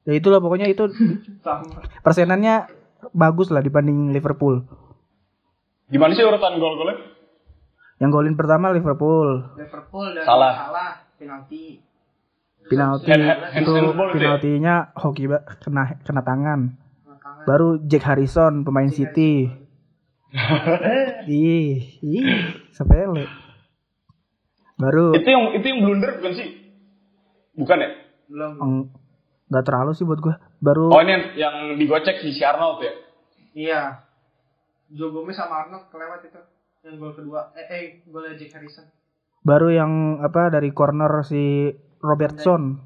ya 0.00 0.12
itulah 0.12 0.38
pokoknya 0.38 0.66
itu 0.66 0.86
persenannya 2.04 2.70
bagus 3.10 3.48
lah 3.48 3.58
dibanding 3.58 4.12
Liverpool. 4.12 4.60
Gimana 5.88 6.12
sih 6.12 6.20
urutan 6.20 6.60
gol-golnya? 6.60 7.00
Yang 8.00 8.10
golin 8.10 8.34
pertama 8.34 8.72
Liverpool, 8.72 9.44
Liverpool 9.54 10.16
dan 10.16 10.24
Salah. 10.24 10.52
salah 10.56 10.90
penalti. 11.14 11.84
penalti 12.64 13.12
itu 13.52 13.70
ya? 13.76 13.82
penaltinya 14.08 14.74
hoki 14.94 15.26
ba- 15.26 15.44
kena 15.60 16.00
kena 16.00 16.22
tangan. 16.22 16.60
Tangan. 17.04 17.44
Baru 17.44 17.76
Jack 17.82 18.08
Harrison 18.08 18.64
pemain 18.64 18.88
City. 18.88 19.52
Ih, 21.26 21.76
ih, 22.00 22.24
sepele. 22.70 23.26
Baru 24.74 25.12
itu 25.12 25.28
yang 25.28 25.52
itu 25.52 25.66
yang 25.66 25.78
blunder 25.82 26.16
bukan 26.16 26.32
sih? 26.32 26.48
Bukan 27.52 27.76
ya? 27.76 27.90
Belum. 28.30 28.52
eng- 28.56 28.88
nggak 29.50 29.64
terlalu 29.66 29.92
sih 29.92 30.06
buat 30.06 30.22
gua. 30.22 30.40
Baru 30.56 30.88
Oh 30.88 31.00
ini 31.02 31.12
yang, 31.12 31.24
yang 31.36 31.54
digocek 31.76 32.16
si 32.16 32.32
si 32.32 32.40
Arnold 32.40 32.80
ya? 32.80 32.92
Iya. 33.52 33.80
Joe 34.88 35.10
Gomez 35.10 35.36
sama 35.36 35.66
Arnold 35.66 35.90
kelewat 35.90 36.24
itu. 36.24 36.40
Yang 36.80 36.94
gol 36.96 37.12
kedua. 37.14 37.40
Eh, 37.52 37.66
eh 37.66 37.82
golnya 38.06 38.34
Jack 38.34 38.52
Harrison. 38.54 38.86
baru 39.40 39.68
yang 39.70 39.92
apa 40.20 40.50
dari 40.50 40.68
corner 40.70 41.08
si 41.22 41.72
Robertson. 41.98 42.76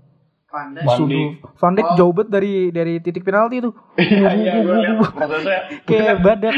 Pandai. 0.46 0.86
Van. 0.86 1.02
Dijk. 1.02 1.30
Van 1.52 1.72
Dijk 1.74 1.82
Oh. 1.84 1.96
jauh 1.96 2.12
banget 2.12 2.30
dari 2.30 2.52
dari 2.70 2.94
titik 3.00 3.22
penalti 3.22 3.58
tuh. 3.60 3.74
Iya 3.98 4.28
iya 4.32 4.52
gue 4.60 4.76
lihat 4.76 4.96
prosesnya. 5.10 5.60
Kayak 5.82 6.22
badak. 6.22 6.54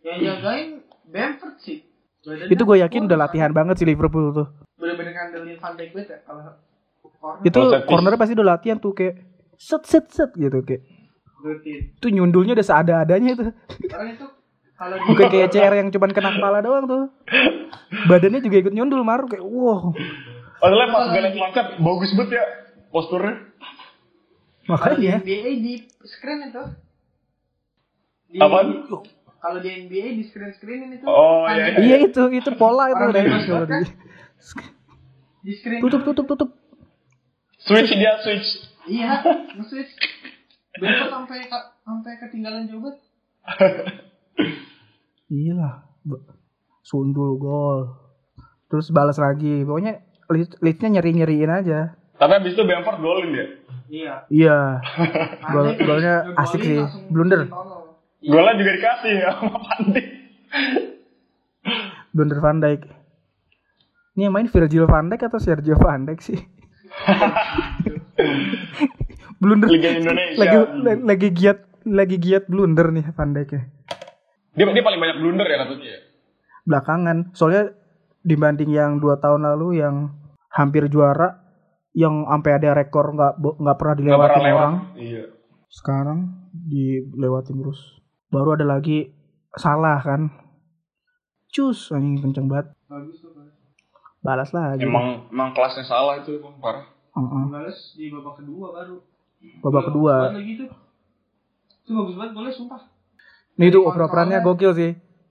Yang 0.00 0.18
jagain 0.22 0.68
Bamford 1.04 1.56
sih. 1.58 1.78
Badannya 2.20 2.50
Itu 2.50 2.62
gue 2.62 2.76
yakin 2.78 3.02
udah 3.04 3.16
kan. 3.16 3.24
latihan 3.24 3.50
banget 3.50 3.74
sih 3.76 3.86
Liverpool 3.88 4.30
tuh. 4.30 4.46
Bener-bener 4.76 5.10
ngandelin 5.12 5.58
Van 5.58 5.74
Dijk 5.74 5.90
banget 5.90 6.08
ya. 6.08 6.18
Kalau 6.22 6.42
corner 7.18 7.42
Itu 7.42 7.60
cornernya 7.84 8.14
pasti 8.16 8.32
udah 8.32 8.48
latihan 8.48 8.78
tuh 8.78 8.92
kayak 8.92 9.14
set 9.56 9.82
set 9.82 10.06
set 10.08 10.30
gitu 10.34 10.62
kayak. 10.62 10.86
rutin. 11.36 11.94
Itu 11.94 12.06
nyundulnya 12.08 12.54
udah 12.54 12.62
seada-adanya 12.64 13.30
itu. 13.32 13.42
Karena 13.84 14.10
itu 14.12 14.26
kalau 14.78 14.94
Bukan 15.04 15.26
kayak 15.26 15.50
CR 15.50 15.74
yang 15.74 15.90
cuman 15.90 16.10
kena 16.10 16.30
kepala 16.32 16.62
doang 16.62 16.86
tuh. 16.86 17.02
Badannya 18.06 18.38
juga 18.38 18.56
ikut 18.60 18.70
nyundul 18.70 19.02
maru 19.02 19.26
kayak 19.26 19.42
wow. 19.42 19.90
Padahal 20.56 20.86
pas 20.88 21.10
liat 21.10 21.34
loncat 21.34 21.66
bagus 21.76 22.10
banget 22.14 22.30
ya 22.32 22.44
posturnya. 22.88 23.34
kalau 24.68 24.94
di 24.94 25.06
Makanya 25.08 25.14
NBA 25.18 25.50
di 25.58 25.74
screen 26.04 26.40
itu. 26.46 26.62
Di, 28.28 28.38
Apaan? 28.38 28.84
Kalau 29.38 29.58
di 29.58 29.70
NBA 29.80 30.06
di 30.14 30.24
screen 30.24 30.52
screenin 30.52 30.90
itu. 30.94 31.04
Oh, 31.04 31.48
iya, 31.48 31.78
iya 31.78 31.96
itu 32.00 32.22
itu 32.28 32.50
pola 32.54 32.86
itu 32.86 32.98
Orang 32.98 33.12
dari 33.12 33.28
kalau 33.28 33.64
banget, 33.64 33.82
di- 33.82 33.96
Di 35.40 35.52
screen. 35.54 35.80
tutup 35.80 36.02
tutup 36.04 36.26
tutup. 36.28 36.50
Switch 37.58 37.90
dia 37.90 38.18
switch. 38.20 38.48
Iya, 38.84 39.20
nge-switch. 39.52 39.92
Bamford 40.76 41.10
sampai 41.10 41.38
sampai 41.82 42.12
ketinggalan 42.20 42.66
jauh 42.66 42.80
banget. 42.84 42.98
Iya 45.28 45.84
Sundul 46.80 47.36
gol. 47.36 47.92
Terus 48.68 48.88
balas 48.88 49.16
lagi. 49.16 49.60
Pokoknya 49.62 50.00
Leeds-nya 50.60 51.00
nyeri-nyeriin 51.00 51.48
aja. 51.48 51.96
Tapi 52.16 52.32
abis 52.34 52.52
itu 52.52 52.64
Bamford 52.64 52.98
golin 52.98 53.28
dia. 53.32 53.46
Iya. 53.88 54.14
Iya. 54.28 54.58
Gol- 55.52 55.78
golnya 55.80 56.14
asik 56.36 56.60
sih. 56.60 56.80
Blunder. 57.08 57.48
ditolong. 57.48 57.96
Golnya 58.20 58.52
juga 58.56 58.70
dikasih 58.74 59.12
sama 59.24 59.58
Pandi. 59.58 60.02
Blunder 62.14 62.38
Van 62.40 62.58
Dijk. 62.58 62.80
Ini 64.12 64.26
yang 64.26 64.34
main 64.34 64.50
Virgil 64.50 64.84
van 64.84 65.08
Dijk 65.08 65.30
atau 65.30 65.38
Sergio 65.38 65.78
van 65.78 66.04
Dijk 66.04 66.20
sih? 66.20 66.36
blunder 69.38 69.70
Liga 69.70 69.94
Indonesia. 69.94 70.34
lagi 70.34 70.56
la- 70.82 71.02
lagi 71.06 71.28
giat 71.30 71.58
lagi 71.86 72.16
giat 72.18 72.50
blunder 72.50 72.90
nih 72.90 73.06
Van 73.14 73.30
Dijk 73.30 73.50
ya. 73.54 73.62
Dia 74.56 74.64
dia 74.70 74.84
paling 74.84 75.00
banyak 75.00 75.16
blunder 75.20 75.46
ya 75.48 75.56
katanya. 75.64 75.86
ya? 75.88 76.00
Belakangan 76.68 77.16
soalnya 77.32 77.72
dibanding 78.22 78.70
yang 78.72 79.00
dua 79.00 79.16
tahun 79.18 79.44
lalu 79.44 79.80
yang 79.80 80.12
hampir 80.52 80.88
juara 80.88 81.40
yang 81.96 82.28
sampai 82.28 82.52
ada 82.60 82.76
rekor 82.76 83.16
nggak 83.16 83.40
nggak 83.40 83.76
pernah 83.80 83.94
dilewatin 83.96 84.28
pernah 84.28 84.44
lewat. 84.44 84.60
orang 84.60 84.74
Iya. 84.94 85.24
sekarang 85.68 86.18
dilewatin 86.52 87.56
terus 87.58 87.80
baru 88.28 88.54
ada 88.56 88.66
lagi 88.68 89.12
salah 89.56 89.98
kan 90.00 90.28
cus 91.48 91.90
anjing 91.92 92.20
kenceng 92.20 92.46
banget 92.46 92.72
Bagus 92.88 93.24
balas 94.18 94.50
lagi 94.52 94.84
Emang 94.84 95.30
emang 95.30 95.54
kelasnya 95.54 95.86
salah 95.86 96.18
itu 96.18 96.36
emang 96.42 96.58
parah. 96.58 96.84
Heeh. 97.14 97.44
Balas 97.48 97.78
di 97.94 98.10
babak 98.10 98.42
kedua 98.42 98.66
baru. 98.74 98.96
babak 99.62 99.82
kedua 99.88 100.14
lagi 100.34 100.52
tuh. 100.58 100.70
Itu 101.86 101.90
bagus 101.94 102.14
banget 102.18 102.32
golnya 102.34 102.52
sumpah. 102.52 102.82
Nih 103.58 103.68
itu 103.68 103.76
Kontrolnya- 103.76 103.90
oper-operannya 104.06 104.38
gokil 104.40 104.72
sih. 104.72 104.90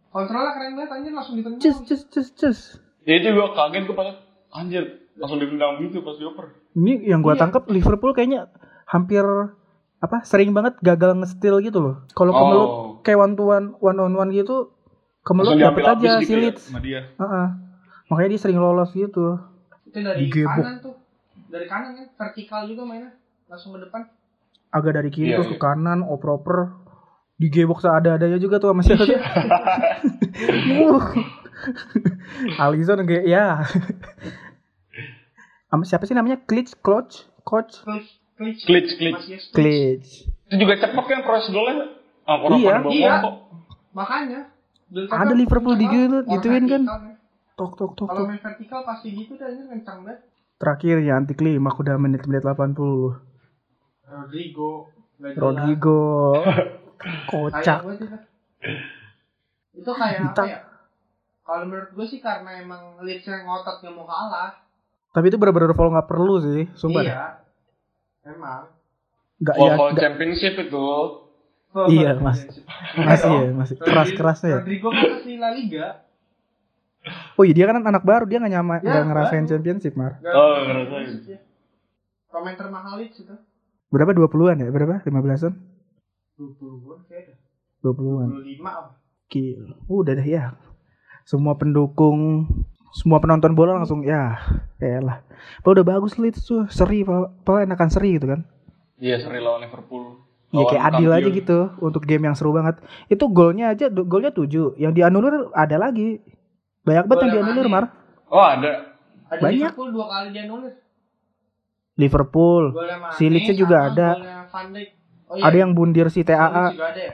Kontrolnya 0.10 0.52
keren 0.52 0.72
banget 0.74 0.92
anjir 0.92 1.12
langsung 1.12 1.36
ditendang. 1.36 1.60
Cus 1.60 1.78
cus 1.82 2.02
cus 2.06 2.28
cus. 2.34 2.60
Ya 3.02 3.14
itu 3.16 3.32
gua 3.32 3.54
kaget 3.54 3.84
gua 3.86 3.96
pada 3.96 4.12
anjir 4.52 4.84
langsung 5.16 5.40
ditendang 5.40 5.80
gitu 5.80 6.02
pas 6.02 6.14
dioper. 6.14 6.46
Ini 6.74 7.08
yang 7.08 7.20
gua 7.22 7.34
Iya. 7.34 7.42
tangkap 7.42 7.64
Liverpool 7.68 8.12
kayaknya 8.12 8.52
hampir 8.86 9.24
apa 9.98 10.22
sering 10.22 10.52
banget 10.52 10.78
gagal 10.80 11.16
nge-steal 11.16 11.58
gitu 11.60 11.80
loh. 11.80 11.96
Kalau 12.12 12.30
Oh. 12.30 12.38
kemelut 12.38 12.70
kayak 13.02 13.18
one 13.18 13.34
to 13.34 13.44
one 13.46 13.68
one 13.80 13.98
on 13.98 14.14
one 14.14 14.30
gitu 14.30 14.76
kemelut 15.24 15.56
diambil 15.56 15.86
aja 15.90 16.20
si 16.20 16.24
gitu 16.24 16.34
ya 16.34 16.42
Leeds. 16.46 16.62
sama 16.64 16.80
dia. 16.80 17.02
Heeh. 17.14 17.48
Makanya 18.08 18.30
dia 18.30 18.40
sering 18.40 18.58
lolos 18.58 18.92
gitu. 18.92 19.40
Itu 19.86 19.98
dari 19.98 20.28
Digebok. 20.28 20.52
kanan 20.54 20.78
tuh. 20.80 20.96
Dari 21.48 21.66
kanan 21.66 21.92
kan 21.94 22.06
vertikal 22.14 22.62
juga 22.64 22.84
mainnya. 22.84 23.12
Langsung 23.48 23.72
ke 23.72 23.82
depan. 23.82 24.04
Agak 24.70 24.92
dari 24.94 25.10
kiri 25.10 25.32
Iya, 25.32 25.40
terus 25.40 25.50
ke 25.50 25.58
iya. 25.58 25.64
kanan 25.66 26.00
oper-oper 26.02 26.76
digebok 27.38 27.80
seada-adanya 27.82 28.42
juga 28.42 28.58
tuh 28.58 28.74
sama 28.74 28.82
siapa 28.82 29.04
sih? 29.06 29.18
Uh. 30.82 31.02
Alisson 32.64 33.06
kayak 33.06 33.26
ya. 33.26 33.62
Sama 35.70 35.84
siapa 35.86 36.06
sih 36.06 36.14
namanya? 36.18 36.42
Klitsch, 36.42 36.78
Coach, 36.82 37.26
Coach, 37.46 37.82
Klitsch, 38.38 38.98
klitsch. 38.98 39.54
Klitsch. 39.54 40.10
Itu 40.50 40.56
juga 40.62 40.78
cepet 40.78 41.04
kan 41.10 41.20
proses 41.26 41.50
golnya. 41.50 41.98
Ah, 42.28 42.38
orang 42.44 42.60
Iya, 42.60 42.76
iya. 42.94 43.16
Makanya. 43.92 44.54
Ada 44.94 45.34
Liverpool 45.36 45.76
tuh, 45.76 45.88
orang 45.90 46.28
gituin 46.38 46.64
kan. 46.70 46.84
kan. 46.86 47.02
Tok 47.58 47.74
tok 47.74 47.92
tok 47.98 48.08
Kalau 48.08 48.24
tok. 48.24 48.30
main 48.30 48.40
vertikal 48.40 48.86
pasti 48.86 49.10
gitu 49.12 49.34
dah 49.36 49.50
ini 49.50 49.66
kencang 49.66 50.06
banget. 50.06 50.22
Terakhir 50.62 50.96
ya 51.02 51.18
anti 51.18 51.34
klimaks 51.34 51.82
udah 51.82 51.98
menit-menit 51.98 52.46
80. 52.46 53.18
Rodrigo. 54.08 54.70
Rodrigo 55.18 56.02
kocak. 57.26 57.80
itu. 59.74 59.92
Kayak 59.92 60.22
apa 60.28 60.44
ya? 60.44 60.60
Kalau 61.42 61.64
menurut 61.64 61.90
gue 61.92 62.06
sih 62.06 62.20
karena 62.20 62.60
emang 62.60 63.00
Leeds-nya 63.00 63.42
ngotot 63.42 63.80
nggak 63.80 63.94
mau 63.94 64.04
kalah. 64.04 64.58
Tapi 65.10 65.26
itu 65.28 65.38
bener-bener 65.38 65.72
follow 65.72 65.94
nggak 65.94 66.06
perlu 66.06 66.36
sih, 66.40 66.68
sumpah. 66.74 67.02
Iya. 67.02 67.22
Emang. 68.26 68.68
Nggak 69.38 69.56
ya, 69.56 69.74
nggak- 69.74 69.96
Championship 69.98 70.54
itu. 70.60 70.88
Iya, 71.88 72.18
Mas. 72.18 72.42
masih 72.98 73.30
ya, 73.30 73.52
masih 73.54 73.76
keras 73.78 74.10
kerasnya 74.12 74.50
ya. 74.50 74.58
Rodrigo 74.60 74.90
kan 74.90 75.08
masih 75.14 75.38
La 75.38 75.54
Liga. 75.54 75.88
Oh 77.38 77.46
iya 77.46 77.54
dia 77.54 77.66
kan 77.66 77.80
anak 77.80 78.02
baru, 78.02 78.26
dia 78.26 78.42
nggak 78.42 78.52
nyama, 78.52 78.76
Ya, 78.78 78.90
nggak 78.90 79.06
ngerasain 79.08 79.44
baru. 79.46 79.52
championship 79.54 79.94
mar. 79.94 80.18
Nggak- 80.18 80.34
Oh, 80.34 80.56
ngerasain. 80.60 81.40
Pemain 82.28 82.56
termahal 82.58 82.94
Leeds 82.98 83.18
itu. 83.20 83.36
Berapa 83.88 84.12
20-an 84.12 84.58
ya? 84.58 84.68
Berapa? 84.68 85.00
15-an? 85.00 85.54
20 86.38 87.10
kayaknya. 87.10 87.36
20-an. 87.82 88.30
25 88.38 88.62
apa? 88.64 88.92
Gila. 89.28 89.76
Udah 89.90 90.14
deh 90.16 90.28
ya. 90.28 90.54
Semua 91.28 91.60
pendukung, 91.60 92.48
semua 92.96 93.20
penonton 93.20 93.52
bola 93.52 93.76
langsung 93.76 94.06
ya, 94.06 94.40
ya 94.80 95.04
lah. 95.04 95.26
Pak 95.60 95.70
udah 95.76 95.84
bagus 95.84 96.16
Leeds 96.16 96.48
tuh, 96.48 96.70
seri. 96.72 97.04
Pak 97.04 97.68
enakan 97.68 97.90
seri 97.92 98.16
gitu 98.16 98.32
kan. 98.32 98.48
Iya, 99.02 99.20
seri 99.20 99.44
lawan 99.44 99.66
Liverpool. 99.68 100.24
Ya 100.48 100.64
Lawan 100.64 100.70
kayak 100.72 100.84
adil 100.96 101.10
aja 101.12 101.28
kampiun. 101.28 101.40
gitu 101.44 101.60
untuk 101.84 102.02
game 102.08 102.24
yang 102.24 102.36
seru 102.40 102.56
banget. 102.56 102.80
Itu 103.12 103.28
golnya 103.28 103.76
aja 103.76 103.92
golnya 103.92 104.32
7, 104.32 104.80
yang 104.80 104.96
dianulir 104.96 105.52
ada 105.52 105.76
lagi. 105.76 106.24
Banyak 106.88 107.04
banget 107.04 107.22
yang 107.28 107.34
dianulir? 107.44 107.68
Mar. 107.68 107.92
Oh, 108.32 108.40
ada. 108.40 108.96
Ada 109.28 109.44
Banyak. 109.44 109.76
Liverpool 109.76 109.90
dua 109.92 110.06
kali 110.08 110.28
dia 110.32 110.48
nulis. 110.48 110.72
Liverpool. 112.00 112.64
Si 113.20 113.28
Leeds-nya 113.28 113.56
juga 113.60 113.78
ada. 113.92 114.08
golnya 114.16 114.48
Van 114.48 114.68
Dijk. 114.72 114.90
Oh, 115.28 115.36
Ada 115.38 115.58
yang 115.60 115.76
bundir 115.76 116.08
si 116.08 116.24
TAA. 116.24 116.72
juga 116.72 116.88
ada 116.90 117.02
ya? 117.04 117.14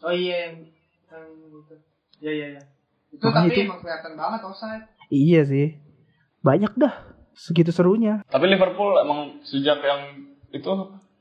Oh 0.00 0.12
iya 0.12 0.36
yang 0.46 0.54
itu. 0.60 1.74
Iya 2.20 2.32
iya 2.32 2.46
iya. 2.52 2.62
Itu 3.08 3.24
Makanya 3.24 3.40
tapi 3.42 3.54
itu- 3.54 3.64
emang 3.64 3.80
kelihatan 3.80 4.12
banget 4.14 4.40
offside. 4.42 4.84
Iya 5.08 5.40
sih. 5.42 5.66
Banyak 6.40 6.72
dah. 6.74 6.94
Segitu 7.32 7.72
serunya. 7.72 8.20
Tapi 8.26 8.44
Liverpool 8.46 8.92
emang 8.98 9.40
sejak 9.42 9.80
yang 9.80 10.02
itu 10.50 10.72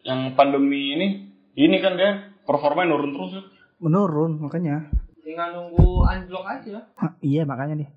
yang 0.04 0.36
pandemi 0.36 0.92
ini 0.94 1.08
ini 1.54 1.78
kan 1.80 1.96
dia 1.96 2.36
performanya 2.44 2.92
nurun 2.92 3.12
terus 3.14 3.32
ya. 3.34 3.44
Menurun 3.80 4.32
makanya. 4.38 4.92
Tinggal 5.24 5.56
nunggu 5.56 6.04
anjlok 6.04 6.44
aja. 6.44 6.92
Hah, 6.98 7.16
iya 7.22 7.48
makanya 7.48 7.80
nih. 7.80 7.90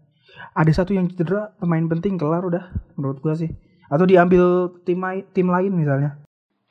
Ada 0.55 0.83
satu 0.83 0.95
yang 0.95 1.11
cedera 1.11 1.51
pemain 1.59 1.83
penting 1.85 2.15
kelar 2.15 2.47
udah 2.47 2.71
menurut 2.95 3.19
gua 3.19 3.35
sih. 3.35 3.51
Atau 3.91 4.07
diambil 4.07 4.71
tim 4.87 5.03
tim 5.33 5.51
lain 5.51 5.75
misalnya. 5.75 6.23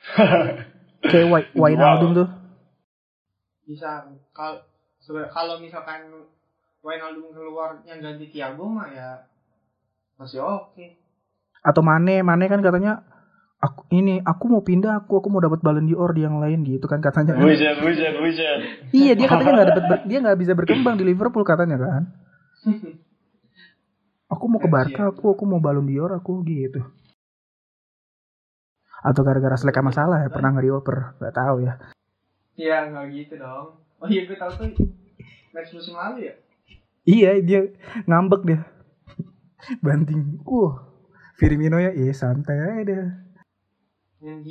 Kayak 1.04 1.26
Wai- 1.28 1.50
Wijnaldum 1.52 2.10
tuh. 2.16 2.28
Bisa 3.64 4.08
kalau 4.32 4.60
kalau 5.32 5.54
misalkan 5.60 6.08
Wijnaldum 6.84 7.32
keluar 7.32 7.80
yang 7.88 8.00
ganti 8.00 8.28
Thiago 8.28 8.64
mah 8.68 8.88
ya 8.92 9.24
masih 10.20 10.40
oke. 10.40 11.00
Atau 11.64 11.80
Mane, 11.80 12.20
Mane 12.20 12.44
kan 12.48 12.60
katanya 12.60 13.04
aku 13.60 13.88
ini 13.96 14.20
aku 14.20 14.44
mau 14.52 14.60
pindah 14.60 15.00
aku 15.04 15.16
aku 15.20 15.32
mau 15.32 15.40
dapat 15.40 15.64
Ballon 15.64 15.88
d'Or 15.88 16.12
di 16.12 16.24
yang 16.28 16.36
lain 16.40 16.60
gitu 16.68 16.84
kan 16.84 17.00
katanya. 17.00 17.36
kan. 17.36 17.44
Buset, 17.44 17.80
buset, 17.80 18.12
buset. 18.20 18.58
iya 18.92 19.16
dia 19.16 19.28
katanya 19.28 19.52
nggak 19.60 19.68
dapat 19.72 20.00
dia 20.04 20.18
nggak 20.20 20.38
bisa 20.40 20.52
berkembang 20.52 21.00
di 21.00 21.04
Liverpool 21.08 21.44
katanya 21.44 21.80
kan. 21.80 22.02
Aku 24.32 24.48
mau 24.50 24.58
ke 24.58 24.66
Barca, 24.66 25.12
aku 25.14 25.36
aku 25.36 25.44
mau 25.46 25.60
Ballon 25.60 25.84
d'Or 25.84 26.16
aku 26.16 26.42
gitu. 26.48 26.80
Atau 29.04 29.20
gara-gara 29.20 29.52
selek 29.60 29.84
masalah 29.84 30.24
ya 30.24 30.28
pernah 30.32 30.56
nggak 30.56 30.64
dioper 30.64 30.98
nggak 31.20 31.34
tahu 31.36 31.56
ya. 31.68 31.76
Iya 32.56 32.88
nggak 32.88 33.04
gitu 33.12 33.34
dong. 33.36 33.76
Oh 34.00 34.08
iya 34.08 34.24
gue 34.24 34.36
tahu 34.36 34.50
tuh 34.56 34.68
match 35.52 35.70
musim 35.76 35.92
lalu 35.94 36.32
ya. 36.32 36.34
Iya 37.04 37.30
dia 37.44 37.60
ngambek 38.08 38.42
dia 38.48 38.60
banting. 39.84 40.40
Uh 40.48 40.72
Firmino 41.36 41.76
ya 41.76 41.92
iya 41.92 42.14
santai 42.16 42.56
aja 42.56 42.82
deh. 42.88 43.04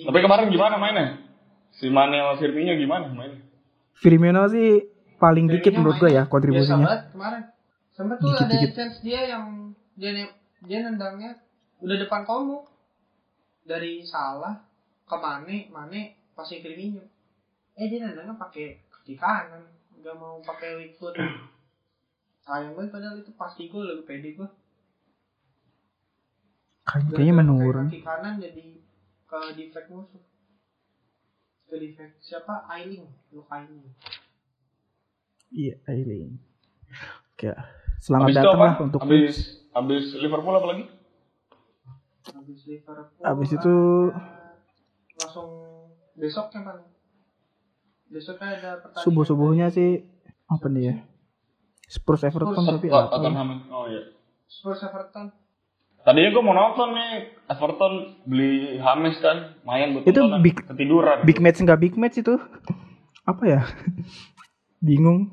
Tapi 0.05 0.19
kemarin 0.21 0.53
gimana 0.53 0.77
mainnya? 0.77 1.17
Si 1.73 1.89
Mane 1.89 2.21
sama 2.21 2.37
Firmino 2.37 2.77
gimana 2.77 3.09
mainnya? 3.09 3.41
Firmino 3.97 4.45
sih 4.51 4.85
paling 5.17 5.49
dikit 5.49 5.73
Firmino 5.73 5.79
menurut 5.81 5.97
gue 5.97 6.11
ya 6.13 6.23
kontribusinya. 6.29 6.85
banget 6.85 7.01
kemarin. 7.09 7.43
Sempet 7.93 8.17
tuh 8.21 8.29
Dikit-dikit. 8.37 8.69
ada 8.69 8.75
chance 8.77 8.97
dia 9.01 9.21
yang 9.33 9.73
dia 9.97 10.11
dia 10.61 10.79
nendangnya 10.85 11.41
udah 11.81 11.97
depan 11.97 12.21
komo. 12.27 12.69
Dari 13.63 14.03
salah 14.03 14.59
ke 15.07 15.15
Mane, 15.15 15.71
Mane 15.71 16.31
passing 16.35 16.59
Firmino. 16.59 17.03
Eh 17.73 17.87
dia 17.89 18.03
nendangnya 18.03 18.35
pakai 18.35 18.83
kaki 18.91 19.15
kanan, 19.17 19.63
nggak 19.99 20.15
mau 20.19 20.43
pakai 20.43 20.77
weak 20.77 20.93
foot. 20.99 21.15
Sayang 22.43 22.75
banget 22.75 22.91
padahal 22.91 23.17
itu 23.23 23.31
pasti 23.39 23.71
gol 23.71 23.87
lebih 23.87 24.05
pede 24.05 24.29
gua. 24.35 24.51
Kayaknya 26.83 27.33
menurun. 27.39 27.87
Kaki 27.87 28.03
kanan 28.03 28.43
jadi 28.43 28.83
ke 29.23 29.39
defect 29.55 29.87
musuh. 29.87 30.23
Ke 31.71 31.75
defect 31.79 32.19
siapa? 32.19 32.67
Ailing, 32.67 33.07
lu 33.31 33.47
Ailing. 33.47 33.87
Iya, 35.53 35.79
Ailing. 35.87 36.37
Oke. 37.33 37.53
Selamat 38.03 38.27
Abis 38.27 38.35
datang 38.35 38.59
lah 38.59 38.75
untuk 38.83 38.99
Abis, 38.99 39.63
abis 39.71 40.05
Liverpool 40.19 40.59
apa 40.59 40.67
lagi? 40.75 40.85
Habis 42.25 42.59
Liverpool. 42.63 43.19
Habis 43.21 43.49
itu- 43.51 44.09
ada- 44.09 44.55
langsung 45.15 45.49
besok 46.15 46.45
paling. 46.53 46.87
Besoknya 48.07 48.47
ada 48.53 48.71
pertandingan. 48.77 49.03
Subuh-subuhnya 49.03 49.67
sih 49.69 50.05
apa 50.45 50.67
nih 50.67 50.83
ya? 50.83 50.95
Spurs 51.85 52.21
Everton 52.21 52.53
Spurs, 52.53 52.69
tapi 52.71 52.87
Oh, 52.87 52.99
apa? 53.01 53.11
Tottenham. 53.11 53.49
Oh 53.69 53.85
iya. 53.85 54.13
Spurs 54.45 54.81
Everton. 54.81 55.33
Tadinya 55.99 56.29
gue 56.29 56.43
mau 56.43 56.51
nonton 56.51 56.89
nih 56.91 57.11
Everton 57.47 57.93
beli 58.23 58.53
Hames 58.77 59.17
kan, 59.17 59.55
main 59.63 59.93
buat 59.93 60.03
Itu 60.03 60.19
tontonan. 60.21 60.41
big- 60.41 60.61
ketiduran. 60.61 61.17
Big 61.23 61.39
match 61.39 61.59
nggak 61.59 61.79
big 61.79 61.95
match 61.95 62.17
itu? 62.17 62.35
Apa 63.23 63.43
ya? 63.43 63.61
Bingung. 64.79 65.31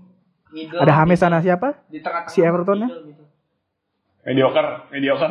Middle, 0.49 0.79
Ada 0.79 0.93
Hames 0.97 1.15
middle. 1.15 1.23
sana 1.29 1.39
siapa? 1.41 1.69
Di 1.87 1.99
tengah-tengah. 1.99 2.33
si 2.33 2.41
Everton-nya? 2.41 2.89
gitu. 3.05 3.23
Mediocre, 4.23 4.69
mediocre. 4.91 5.31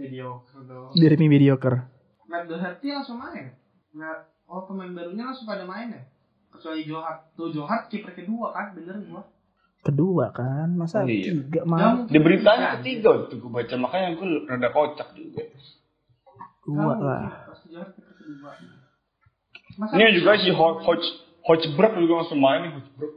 Mediocre 0.00 0.60
dong. 0.62 0.90
Jeremy 0.92 1.26
mediocre. 1.28 1.76
Matt 2.24 2.46
Doherty 2.46 2.88
langsung 2.88 3.18
main. 3.18 3.52
Nggak, 3.90 4.16
oh 4.46 4.64
pemain 4.64 4.90
barunya 4.90 5.24
langsung 5.24 5.44
pada 5.44 5.62
main 5.62 5.90
ya? 5.90 6.02
Kecuali 6.50 6.82
Johart. 6.82 7.34
Tuh 7.34 7.50
Johart 7.50 7.86
kiper 7.86 8.12
kedua 8.12 8.50
kan, 8.50 8.72
bener 8.72 8.96
gua. 9.04 9.22
Kedua 9.80 10.26
kan, 10.30 10.68
masa 10.72 11.02
Iya. 11.02 11.40
tiga 11.40 11.64
mah? 11.64 12.04
Di 12.04 12.18
beritanya 12.18 12.76
bisa. 12.76 12.76
ketiga 12.78 13.10
tuh 13.26 13.38
gue 13.38 13.48
baca 13.50 13.74
makanya 13.76 14.08
gue 14.14 14.28
rada 14.44 14.68
kocak 14.68 15.08
juga. 15.14 15.42
Dua 16.62 16.94
lah. 16.94 17.22
mungkin, 17.24 17.48
Pasti 17.48 17.66
Johart 17.70 17.90
kiper 17.94 18.14
kedua. 18.14 18.50
Masa 19.76 19.92
Ini 19.96 20.12
juga 20.12 20.30
si 20.36 20.50
Ho- 20.50 20.80
Hodge 20.80 21.08
Hodgeberg 21.40 21.92
juga 21.98 22.14
langsung 22.20 22.38
main 22.38 22.60
nih 22.62 22.72
Hodgeberg. 22.74 23.14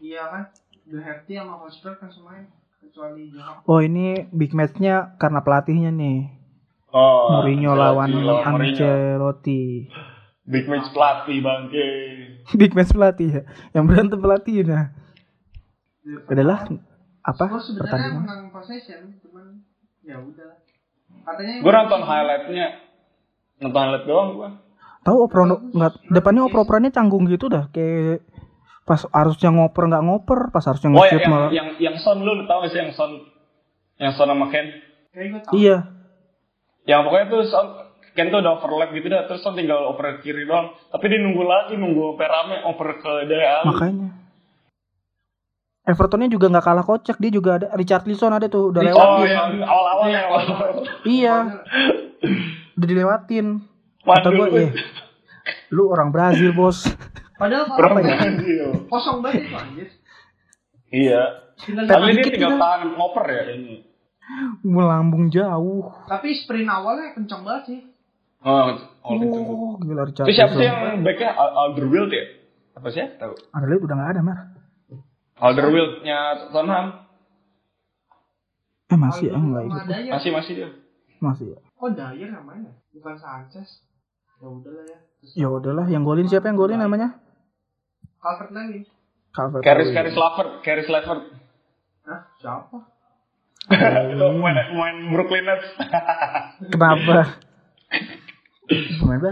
Iya 0.00 0.22
kan? 0.24 0.42
Doherty 0.84 1.32
sama 1.34 1.54
Hosberg 1.60 1.96
langsung 1.98 2.24
main. 2.24 2.44
Kecuali. 2.84 3.32
Oh 3.64 3.80
ini 3.80 4.28
big 4.30 4.52
matchnya 4.52 5.16
karena 5.16 5.40
pelatihnya 5.40 5.90
nih. 5.94 6.28
Oh, 6.94 7.40
Mourinho 7.40 7.74
lawan. 7.74 8.12
Ancelotti. 8.14 9.88
Big 10.44 10.68
match 10.68 10.92
pelatih 10.92 11.40
bangke. 11.40 11.88
Big 12.60 12.76
match 12.76 12.92
pelatih 12.92 13.28
ya. 13.32 13.42
Yang 13.72 13.84
berantem 13.88 14.18
pelatihnya. 14.20 14.80
Adalah 16.28 16.68
apa 17.24 17.44
Spurs 17.48 17.72
sebenarnya 17.72 17.80
pertandingan? 17.80 18.22
menang 18.28 18.42
possession, 18.52 19.00
cuman 19.24 19.64
ya 20.04 20.20
udah. 20.20 20.60
Katanya 21.24 21.52
Gue 21.64 21.72
nonton 21.72 22.00
highlightnya, 22.04 22.66
nonton 23.64 23.80
highlight 23.80 24.04
doang 24.04 24.28
gue. 24.36 24.50
Tahu 25.08 25.16
operan 25.24 25.72
nggak 25.72 25.92
depannya 26.12 26.42
oper-operannya 26.44 26.92
canggung 26.92 27.24
gitu 27.32 27.48
dah 27.48 27.72
kayak 27.72 28.20
pas 28.84 29.00
harusnya 29.10 29.48
ngoper 29.48 29.88
nggak 29.88 30.04
ngoper, 30.04 30.40
pas 30.48 30.60
harusnya 30.62 30.92
Oh 30.92 31.00
ya, 31.00 31.00
nge-shoot 31.02 31.20
yang, 31.20 31.32
malah. 31.32 31.50
yang 31.50 31.68
yang 31.80 31.96
Son 31.98 32.20
lu 32.20 32.44
tau 32.44 32.60
gak 32.60 32.70
sih 32.70 32.80
yang 32.80 32.92
Son 32.92 33.10
yang 33.96 34.12
Son 34.12 34.28
sama 34.28 34.52
Ken? 34.52 34.66
Iya, 35.50 35.88
Yang 36.84 37.00
pokoknya 37.02 37.26
tuh 37.28 37.42
Son 37.48 37.66
Ken 38.12 38.28
tuh 38.28 38.38
udah 38.38 38.52
overlap 38.54 38.92
gitu 38.92 39.08
dah, 39.08 39.24
terus 39.24 39.40
Son 39.40 39.54
tinggal 39.54 39.88
oper 39.88 40.20
ke 40.20 40.28
kiri 40.28 40.44
doang. 40.44 40.70
Tapi 40.88 41.04
dia 41.06 41.18
nunggu 41.18 41.42
lagi, 41.42 41.74
nunggu 41.74 42.14
Perame 42.14 42.60
oper 42.62 43.00
ke 43.00 43.10
Dele 43.24 43.42
Alli. 43.42 43.66
makanya. 43.66 44.08
Evertonnya 45.84 46.28
juga 46.28 46.48
nggak 46.48 46.64
kalah 46.64 46.80
kocak, 46.82 47.20
dia 47.20 47.28
juga 47.28 47.60
ada 47.60 47.68
Richard 47.72 48.08
Lisson 48.08 48.32
ada 48.32 48.48
tuh 48.48 48.72
udah 48.72 48.80
Oh, 48.80 48.88
lewat. 48.88 49.04
Oh 49.04 49.20
yang 49.22 49.60
awal-awal 49.60 50.06
ya, 50.08 50.20
awal 50.24 50.42
Iya, 51.04 51.36
udah 52.76 52.86
dilewatin. 52.86 53.46
Kata 54.00 54.28
gue, 54.28 54.48
eh, 54.62 54.70
lu 55.68 55.88
orang 55.88 56.08
Brazil 56.08 56.52
bos. 56.52 56.84
Padahal 57.34 57.64
kalau 57.66 57.78
Berapa 57.82 57.98
ya? 58.00 58.14
ya? 58.30 58.66
kosong 58.86 59.18
banget 59.20 59.50
itu 59.50 59.56
anjir. 59.58 59.88
Iya. 60.94 61.22
Tapi 61.58 62.06
dia 62.14 62.22
dikit 62.22 62.32
tinggal 62.38 62.54
kita. 62.54 62.62
tahan 62.62 62.80
ngoper 62.94 63.26
ya 63.26 63.42
ini. 63.58 63.74
Melambung 64.62 65.28
jauh. 65.28 65.90
Tapi 66.06 66.32
sprint 66.38 66.70
awalnya 66.70 67.12
kencang 67.12 67.42
banget 67.42 67.62
sih. 67.68 67.80
Oh, 68.44 68.76
oh. 69.02 69.16
Oh, 69.16 69.72
gila 69.80 70.04
Itu 70.04 70.32
siapa 70.36 70.52
sih 70.52 70.68
yang 70.68 71.00
backnya 71.00 71.32
Al- 71.32 71.54
Alderweireld 71.72 72.12
ya? 72.12 72.24
Apa 72.76 72.88
sih? 72.92 73.00
Tahu. 73.16 73.32
Adelaide 73.56 73.82
udah 73.82 73.96
nggak 73.96 74.10
ada, 74.14 74.20
Mar. 74.20 74.38
Alderweireld-nya 75.40 76.18
Tottenham. 76.52 76.86
Eh 78.92 78.98
masih, 79.00 79.32
eh 79.32 79.34
Aldo 79.34 79.48
enggak 79.48 79.64
ikut. 79.64 79.80
Masih 80.12 80.30
masih 80.30 80.52
dia. 80.54 80.68
Masih 81.18 81.46
ya. 81.56 81.58
Oh 81.80 81.88
Dyer 81.88 82.30
namanya, 82.30 82.70
bukan 82.92 83.16
Sanchez. 83.16 83.80
Ya 84.38 84.48
udahlah 84.48 84.84
ya. 84.84 84.98
Ya 85.34 85.48
udahlah, 85.48 85.86
yang 85.88 86.04
golin 86.04 86.28
siapa 86.28 86.52
yang 86.52 86.60
golin 86.60 86.76
namanya? 86.76 87.23
Calvert 88.24 88.50
Lewin. 88.56 88.84
Calvert. 89.36 89.60
Caris 89.60 89.92
Lewin. 89.92 89.96
Caris 90.00 90.16
Lavert, 90.16 90.50
Caris 90.64 90.88
Lavert. 90.88 91.22
Hah? 92.08 92.20
Siapa? 92.40 92.78
Itu 94.12 94.26
main 94.40 94.56
main 94.72 94.96
Brooklyn 95.12 95.44
Nets. 95.44 95.68
Kenapa? 96.72 97.36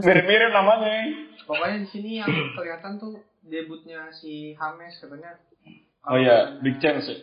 Mirip-mirip 0.05 0.50
namanya. 0.52 0.92
Pokoknya 1.48 1.76
di 1.81 1.88
sini 1.88 2.11
yang 2.20 2.28
kelihatan 2.52 3.00
tuh 3.00 3.24
debutnya 3.48 4.12
si 4.12 4.52
James 4.61 5.00
katanya. 5.00 5.40
Oh 6.05 6.20
iya, 6.20 6.61
big 6.61 6.76
chance 6.85 7.09
ya. 7.09 7.16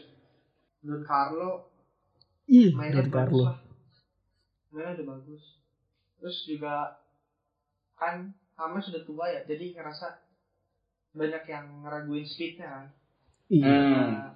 Don 0.81 1.03
Carlo 1.05 1.69
Ih, 2.49 2.73
mainnya 2.73 3.05
dari 3.05 3.13
bagus 3.13 3.45
Carlo. 3.45 3.61
Mainnya 4.73 4.91
udah 4.97 5.07
bagus. 5.17 5.43
Terus 6.17 6.37
juga 6.49 6.97
kan 7.99 8.33
James 8.57 8.81
sudah 8.81 9.01
tua 9.05 9.25
ya, 9.29 9.41
jadi 9.45 9.75
ngerasa 9.77 10.28
banyak 11.19 11.43
yang 11.45 11.83
ngeraguin 11.83 12.23
speednya 12.23 12.67
kan. 12.69 12.85
Iya. 13.45 13.67
Hmm. 13.67 13.91
Nah, 13.91 14.31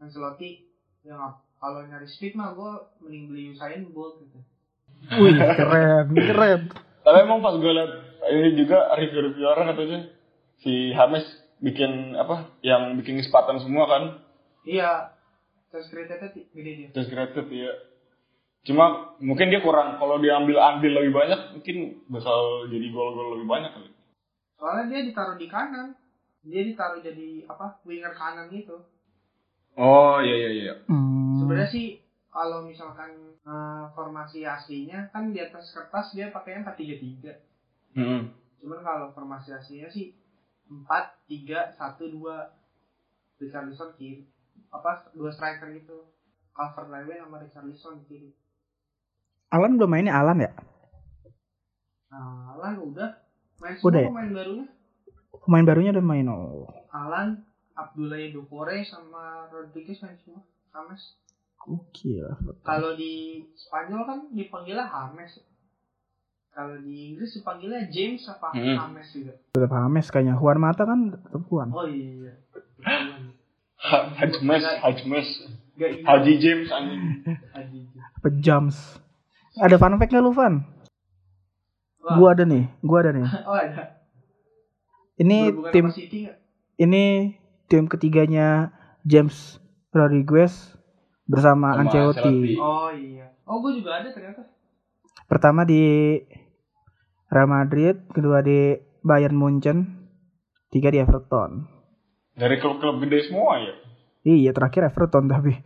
Ancelotti 0.00 0.66
ya 1.00 1.14
nggak- 1.14 1.38
kalau 1.56 1.80
nyari 1.84 2.06
speed 2.06 2.34
mah 2.34 2.52
gue 2.52 2.72
mending 3.00 3.24
beli 3.26 3.42
Usain 3.50 3.86
Bolt 3.88 4.18
gitu. 4.20 4.38
Wih, 5.16 5.34
keren, 5.54 6.06
keren. 6.10 6.60
Tapi 7.00 7.18
emang 7.20 7.38
pas 7.38 7.54
gue 7.54 7.66
liat 7.68 7.92
ini 8.28 8.50
juga 8.56 8.92
review-review 8.92 9.46
orang 9.46 9.66
katanya 9.68 10.00
si 10.58 10.90
Hames 10.92 11.22
bikin 11.58 12.14
apa 12.14 12.50
yang 12.60 12.94
bikin 12.94 13.16
kesempatan 13.16 13.58
semua 13.58 13.86
kan 13.86 14.02
Iya, 14.62 15.14
terus 15.68 15.88
kreatifnya 15.88 16.30
ti- 16.30 16.46
gede 16.52 16.72
dia. 16.76 16.88
terus 16.92 17.08
kreatif 17.08 17.46
ya 17.48 17.72
cuma 18.60 18.84
mungkin 19.18 19.48
dia 19.48 19.58
kurang 19.58 19.96
kalau 19.96 20.18
diambil 20.18 20.54
andil 20.56 20.92
lebih 20.92 21.10
banyak 21.10 21.40
mungkin 21.52 21.76
bakal 22.06 22.40
jadi 22.66 22.86
gol-gol 22.88 23.34
lebih 23.34 23.48
banyak 23.48 23.70
kali 23.72 23.90
Soalnya 24.54 24.84
dia 24.88 25.00
ditaruh 25.04 25.34
di 25.34 25.46
kanan, 25.46 25.94
dia 26.48 26.62
ditaruh 26.64 26.98
jadi 26.98 27.44
apa 27.44 27.76
winger 27.84 28.12
kanan 28.12 28.48
gitu. 28.48 28.76
oh 29.76 30.18
iya 30.18 30.36
iya 30.36 30.50
iya 30.50 30.74
Hmm. 30.88 31.38
Sebenarnya 31.38 31.70
sih 31.70 31.86
kalau 32.28 32.66
misalkan 32.66 33.36
eh, 33.40 33.84
formasi 33.94 34.42
aslinya 34.42 35.06
kan 35.12 35.30
di 35.30 35.38
atas 35.38 35.70
kertas 35.70 36.10
dia 36.12 36.32
pakainya 36.32 36.66
4-3-3. 36.66 37.94
hmm. 37.94 38.20
Cuman 38.58 38.80
kalau 38.82 39.12
formasi 39.12 39.52
aslinya 39.52 39.86
sih 39.88 40.16
4-3-1-2. 40.68 42.26
Richarlison 43.38 43.94
kiri. 43.94 44.26
Apa 44.68 45.14
dua 45.14 45.30
striker 45.30 45.70
gitu. 45.70 46.10
Calvert 46.50 46.90
Lewin 46.90 47.22
sama 47.22 47.38
Richarlison 47.38 48.02
kiri. 48.04 48.34
Alan 49.48 49.78
belum 49.78 49.88
mainnya 49.88 50.18
Alan 50.18 50.42
ya? 50.42 50.50
Nah, 52.10 52.58
Alan 52.58 52.82
udah 52.82 53.10
main 53.62 53.78
Udah 53.78 54.00
semua 54.00 54.02
ya? 54.02 54.08
pemain 54.10 54.30
barunya. 54.34 54.66
Pemain 55.44 55.64
barunya 55.64 55.90
udah 55.92 56.04
main 56.04 56.26
oh. 56.26 56.66
Alan, 56.90 57.44
Abdullah 57.74 58.18
Dokore 58.30 58.82
sama 58.82 59.46
Rodriguez 59.48 60.00
main 60.00 60.16
semua. 60.18 60.42
James. 60.70 61.02
Gokil. 61.58 62.26
Kalau 62.62 62.94
di 62.94 63.44
Spanyol 63.54 64.02
kan 64.04 64.18
dipanggilnya 64.30 64.86
James. 64.86 65.42
Kalau 66.48 66.74
di 66.80 67.14
Inggris 67.14 67.34
dipanggilnya 67.34 67.86
James 67.88 68.22
apa 68.26 68.50
Hmm. 68.50 68.76
James 68.78 69.08
juga. 69.12 69.32
Tetap 69.52 69.72
Hames 69.72 70.06
kayaknya. 70.08 70.34
Juan 70.34 70.58
Mata 70.58 70.82
kan 70.82 70.98
tetap 71.12 71.42
Juan. 71.46 71.68
Oh 71.70 71.86
iya. 71.86 72.34
Ha- 73.78 74.06
Haji 74.10 74.38
Mes 74.42 74.62
Haji 74.62 75.04
Mes 75.06 75.28
Gak 75.78 75.90
iya. 75.94 76.02
Haji 76.02 76.32
James 76.42 76.66
Haji. 76.66 77.80
Apa 78.18 78.28
Jams? 78.42 78.98
Ada 79.54 79.78
fun 79.78 79.94
fact 79.94 80.10
nggak 80.10 80.22
lu, 80.22 80.34
Van? 80.34 80.66
Wah. 82.02 82.14
Gua 82.14 82.34
ada 82.34 82.42
nih, 82.42 82.66
gua 82.82 82.98
ada 83.02 83.10
nih. 83.14 83.26
Oh 83.46 83.54
ada. 83.54 83.97
Ini 85.18 85.38
Berhubungan 85.50 85.72
tim 85.74 85.86
ini 86.78 87.34
tim 87.66 87.84
ketiganya 87.90 88.70
James 89.02 89.58
Rodriguez 89.90 90.54
bersama 91.26 91.74
Sama 91.74 91.82
Ancelotti. 91.84 92.54
Oh 92.56 92.90
iya. 92.94 93.34
Oh 93.44 93.58
gue 93.60 93.82
juga 93.82 93.98
ada 93.98 94.14
ternyata. 94.14 94.46
Pertama 95.28 95.66
di 95.66 96.16
Real 97.28 97.50
Madrid, 97.50 98.08
kedua 98.14 98.40
di 98.40 98.72
Bayern 99.04 99.36
Munchen, 99.36 100.08
tiga 100.72 100.88
di 100.88 100.98
Everton. 101.02 101.76
dari 102.38 102.54
klub-klub 102.62 103.02
gede 103.02 103.26
semua 103.26 103.58
ya 103.58 103.74
Iya, 104.22 104.54
terakhir 104.54 104.86
Everton 104.86 105.26
tapi. 105.26 105.58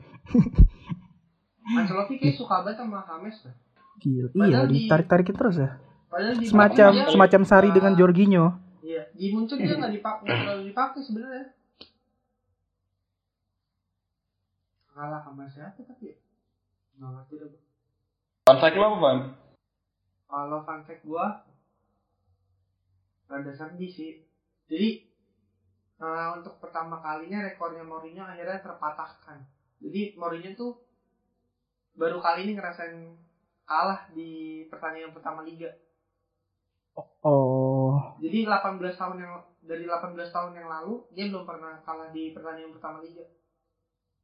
Ancelotti 1.79 2.17
kayak 2.17 2.37
suka 2.41 2.65
banget 2.65 2.81
sama 2.81 3.05
James 3.05 3.37
dah. 3.45 3.55
Gila. 4.01 4.29
Iya, 4.35 4.59
ditarik-tarikin 4.67 5.37
terus 5.37 5.57
ya. 5.61 5.77
Semacam 6.49 6.91
semacam 7.13 7.41
Sari 7.45 7.71
dengan 7.77 7.93
Jorginho. 7.93 8.57
Iya, 8.83 9.03
di 9.15 9.31
Munchen 9.31 9.63
dia 9.63 9.79
nggak 9.79 9.95
dipakai, 9.95 10.27
nggak 10.27 10.39
terlalu 10.43 10.65
dipakai 10.75 11.01
sebenarnya. 11.07 11.47
Kalah 14.91 15.23
sama 15.23 15.47
siapa 15.47 15.81
tapi? 15.87 16.11
ya? 16.11 16.17
Nggak 16.99 17.11
ngerti 17.15 17.35
dah. 17.39 17.49
gua. 17.49 17.61
fun 18.43 18.59
fact 18.59 18.75
lo 18.75 18.85
apa 18.91 18.99
Van? 18.99 19.19
Kalau 20.27 20.59
fun 20.67 20.83
fact 20.83 21.03
gua 21.07 21.27
rada 23.31 23.53
sedih 23.55 23.91
sih. 23.95 24.13
Jadi 24.67 24.89
eh, 26.03 26.29
untuk 26.35 26.59
pertama 26.59 26.99
kalinya 26.99 27.47
rekornya 27.47 27.87
Mourinho 27.87 28.27
akhirnya 28.27 28.67
terpatahkan. 28.67 29.47
Jadi 29.79 30.19
Mourinho 30.19 30.59
tuh 30.59 30.73
baru 31.95 32.19
kali 32.19 32.51
ini 32.51 32.59
ngerasain 32.59 33.15
kalah 33.63 34.11
di 34.11 34.67
pertandingan 34.69 35.15
pertama 35.15 35.47
liga. 35.47 35.71
Oh, 37.25 37.52
Jadi 38.23 38.47
18 38.47 38.79
tahun 38.95 39.17
yang 39.19 39.33
dari 39.61 39.83
18 39.83 40.15
tahun 40.31 40.53
yang 40.55 40.69
lalu 40.71 40.95
dia 41.11 41.27
belum 41.27 41.43
pernah 41.43 41.83
kalah 41.83 42.09
di 42.09 42.31
pertandingan 42.31 42.71
pertama 42.73 43.03
liga. 43.03 43.27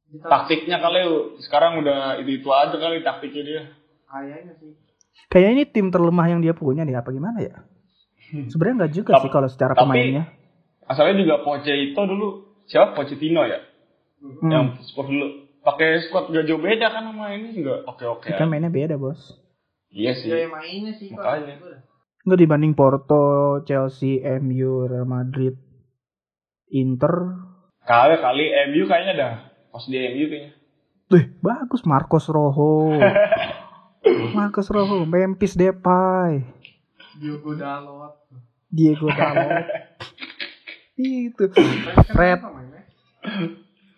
Di 0.07 0.17
taktiknya 0.19 0.79
kali 0.79 0.99
sekarang 1.39 1.79
udah 1.79 2.17
itu 2.17 2.31
itu 2.33 2.49
aja 2.49 2.73
kali 2.73 3.03
taktiknya 3.03 3.43
dia 3.43 3.61
Kayaknya 4.07 4.53
sih. 4.57 4.71
kayaknya 5.27 5.51
ini 5.53 5.65
tim 5.67 5.87
terlemah 5.89 6.25
yang 6.27 6.39
dia 6.39 6.51
punya 6.51 6.81
deh. 6.81 6.95
Apa 6.95 7.11
gimana 7.11 7.37
ya? 7.39 7.61
Sebenarnya 8.47 8.75
nggak 8.79 8.93
juga 8.95 9.11
Tapi- 9.13 9.21
sih 9.21 9.31
kalau 9.31 9.47
secara 9.47 9.73
tapi- 9.73 9.83
pemainnya. 9.85 10.23
asalnya 10.85 11.15
juga 11.19 11.35
Pochettino 11.43 12.01
dulu 12.03 12.27
siapa 12.65 12.93
Pochettino 12.93 13.43
ya 13.43 13.61
Hmm. 14.19 14.49
yang 14.49 14.65
squad 14.83 15.07
dulu 15.07 15.27
pakai 15.61 16.03
squad 16.03 16.27
gak 16.27 16.43
jauh 16.43 16.57
beda 16.57 16.89
kan 16.89 17.05
sama 17.05 17.29
ini 17.31 17.55
nggak 17.57 17.85
oke 17.85 18.05
oke 18.09 18.29
Kan 18.31 18.49
mainnya 18.49 18.67
beda 18.67 18.95
bos. 18.95 19.21
iya 19.87 20.11
sih 20.11 20.27
Gaya 20.27 20.49
mainnya 20.49 20.91
sih 20.93 21.07
kalau 21.09 21.45
Makanya. 21.45 21.55
gua. 21.55 21.77
Nggak 22.29 22.45
dibanding 22.45 22.77
Porto, 22.77 23.57
Chelsea, 23.65 24.21
MU, 24.37 24.85
Real 24.85 25.09
Madrid, 25.09 25.57
Inter. 26.69 27.41
kali 27.89 28.21
kali 28.21 28.45
MU 28.69 28.85
kayaknya 28.85 29.13
dah 29.17 29.33
pas 29.73 29.81
di 29.89 29.97
MU 29.97 30.29
kayaknya 30.29 30.53
Wih, 31.09 31.25
bagus 31.41 31.81
Marcos 31.89 32.29
Rojo. 32.29 32.93
Marcos 34.37 34.69
Rojo, 34.69 35.09
Memphis 35.09 35.57
Depay, 35.57 36.45
Diogo 37.17 37.57
Dalot. 37.57 38.13
Diego 38.69 39.09
Dalot. 39.09 39.65
Itu. 41.01 41.49
Fred. 42.13 42.39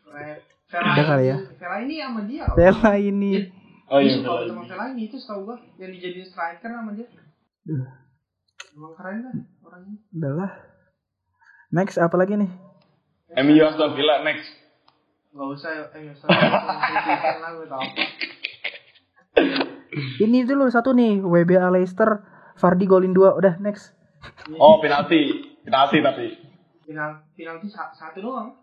Fred. 0.07 0.39
Udah 0.71 1.05
kali 1.05 1.25
ya. 1.27 1.37
Vela 1.59 1.77
ini 1.83 1.95
sama 1.99 2.21
dia. 2.23 2.47
Bella 2.55 2.91
ini. 2.95 3.31
oh 3.91 3.99
iya 3.99 4.23
sama 4.23 4.63
Vela 4.63 4.85
ini 4.95 5.11
itu 5.11 5.19
setahu 5.19 5.51
gua 5.51 5.57
yang 5.75 5.91
dijadiin 5.91 6.25
striker 6.25 6.71
sama 6.71 6.95
dia. 6.95 7.11
Emang 8.71 8.93
keren 8.95 9.17
dah 9.21 9.33
orangnya. 9.61 9.95
Udahlah. 10.11 10.51
Next 11.69 11.95
apa 11.97 12.15
lagi 12.15 12.35
nih? 12.35 12.51
MU 13.33 13.55
Aston 13.61 13.95
Villa 13.95 14.19
next 14.21 14.47
Gak 15.31 15.47
usah, 15.47 15.87
eh 15.87 16.11
lah 17.39 17.49
gue 17.53 17.63
tau 17.65 17.79
apa. 17.79 18.03
Ini 20.19 20.43
dulu 20.43 20.67
satu 20.67 20.91
nih, 20.91 21.19
WBA 21.19 21.71
Leicester, 21.71 22.19
Fardi 22.53 22.83
golin 22.83 23.11
dua, 23.11 23.31
udah 23.33 23.55
next. 23.57 23.95
oh 24.53 24.77
penalti 24.77 25.31
penalti 25.63 25.97
tapi 25.97 26.35
Final, 26.83 27.23
penalti 27.31 27.67
sa- 27.67 27.89
satu 27.89 28.19
doang. 28.19 28.59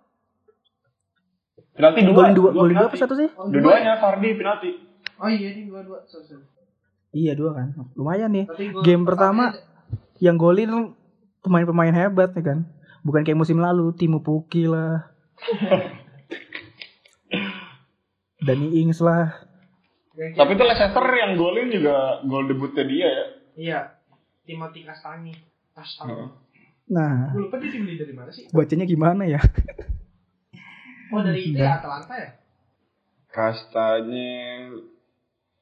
penalti 1.72 2.04
dua 2.04 2.14
Golin 2.14 2.34
dua, 2.36 2.50
golin 2.52 2.76
dua 2.76 2.86
apa 2.86 2.96
satu 2.96 3.16
sih? 3.16 3.32
Oh, 3.32 3.48
dua-duanya 3.48 3.96
Fardi 3.96 4.36
penalti 4.36 4.70
Oh 5.16 5.26
iya, 5.26 5.50
dua-dua. 5.58 6.04
Sorry, 6.04 6.28
sorry. 6.28 6.44
Iya 7.10 7.32
dua 7.32 7.56
kan, 7.56 7.72
lumayan 7.96 8.30
nih. 8.30 8.44
Game 8.84 9.02
pertama 9.02 9.56
yang 10.18 10.36
golin 10.36 10.94
pemain-pemain 11.40 11.94
hebat 11.94 12.30
ya 12.32 12.42
kan. 12.44 12.58
Bukan 13.00 13.22
kayak 13.22 13.38
musim 13.38 13.58
lalu, 13.58 13.94
Timo 13.94 14.20
Puki 14.20 14.66
lah. 14.66 15.06
Dani 18.38 18.68
Ings 18.78 18.98
lah. 18.98 19.34
Tapi 20.14 20.50
itu 20.52 20.64
Leicester 20.64 21.06
yang 21.14 21.38
golin 21.38 21.70
juga 21.70 22.18
gol 22.26 22.50
debutnya 22.50 22.82
dia 22.82 23.06
ya 23.06 23.24
Iya. 23.54 23.80
Timothy 24.42 24.82
Kastani. 24.82 25.30
Kastani. 25.70 26.10
Heeh. 26.10 26.28
Nah, 26.88 27.30
Gue 27.30 27.46
lupa 27.46 27.60
dia 27.60 27.70
dibeli 27.70 27.94
dari 27.94 28.14
mana 28.16 28.30
sih? 28.32 28.48
bacanya 28.48 28.84
gimana 28.84 29.22
ya? 29.28 29.38
Oh 31.08 31.24
dari 31.24 31.40
itu 31.40 31.56
ya 31.56 31.80
Atalanta 31.80 32.14
ya? 32.20 32.30
Kastanya 33.32 34.68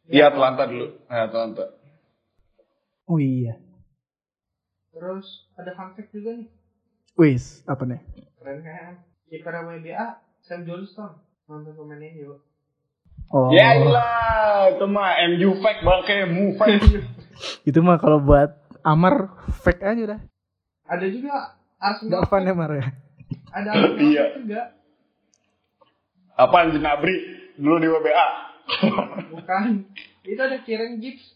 Iya 0.07 0.25
Atlanta 0.31 0.67
dulu. 0.67 0.87
Nah, 1.07 1.23
Atlanta. 1.23 1.65
Oh 3.07 3.19
iya. 3.19 3.55
Terus 4.97 5.27
ada 5.55 5.77
fun 5.77 5.93
fact 5.93 6.09
juga 6.11 6.33
nih. 6.35 6.49
Wis, 7.15 7.61
apa 7.65 7.85
nih? 7.85 8.01
Keren 8.37 8.59
kan? 8.61 8.93
Kiper 9.29 9.53
WBA 9.53 10.07
Sam 10.41 10.65
Johnston 10.65 11.21
mantan 11.45 11.77
pemain 11.77 12.01
MU. 12.01 12.41
Oh. 13.29 13.51
Ya 13.51 13.75
ilah, 13.75 14.71
itu 14.71 14.87
mah 14.87 15.19
MU 15.29 15.59
fake 15.59 15.83
bangke, 15.83 16.17
mu 16.27 16.55
fake. 16.55 17.03
Itu 17.69 17.83
mah 17.83 17.99
kalau 17.99 18.17
buat 18.19 18.55
Amar 18.81 19.29
fake 19.61 19.83
aja 19.83 20.01
udah. 20.07 20.21
Ada 20.87 21.07
juga 21.11 21.59
Arsenal. 21.77 22.23
Gak 22.23 22.31
fun 22.31 22.43
ya 22.43 22.55
Mar 22.55 22.71
ya. 22.73 22.87
Ada 23.51 23.69
Arsenal 23.75 24.07
Iya. 24.11 24.25
juga. 24.39 24.63
Apaan 26.33 26.71
Jenabri 26.71 27.17
dulu 27.57 27.77
di 27.79 27.89
WBA? 27.89 28.27
Bukan. 29.33 29.65
Itu 30.23 30.41
ada 30.41 30.59
Kieran 30.63 30.99
Gibbs. 30.99 31.35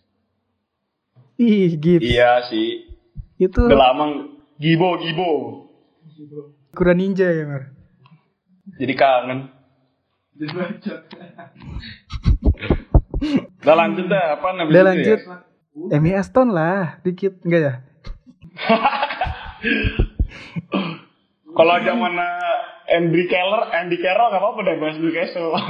Ih, 1.36 1.74
Gibbs. 1.74 2.04
iya 2.04 2.44
sih. 2.46 2.89
Itu 3.40 3.64
Udah 3.64 3.80
lama 3.80 4.04
Gibo 4.60 5.00
Gibo. 5.00 5.30
kurang 6.76 7.00
ninja 7.00 7.32
ya 7.32 7.48
Mar. 7.48 7.72
Jadi 8.76 8.94
kangen. 8.94 9.48
Udah 13.60 13.76
lanjut 13.76 14.06
dah, 14.06 14.24
apa 14.36 14.48
namanya? 14.52 14.70
Udah 14.70 14.84
lanjut. 14.92 15.18
Emi 15.90 16.10
Aston 16.12 16.52
lah, 16.52 17.00
dikit 17.00 17.40
enggak 17.42 17.60
ya? 17.64 17.74
Kalau 21.56 21.74
zaman 21.82 22.14
Andy 22.90 23.22
Keller, 23.28 23.62
Andy 23.74 23.96
Carroll 24.00 24.32
gak 24.32 24.40
apa-apa 24.40 24.60
deh 24.66 24.76
bahas 24.76 24.96
Newcastle. 25.00 25.56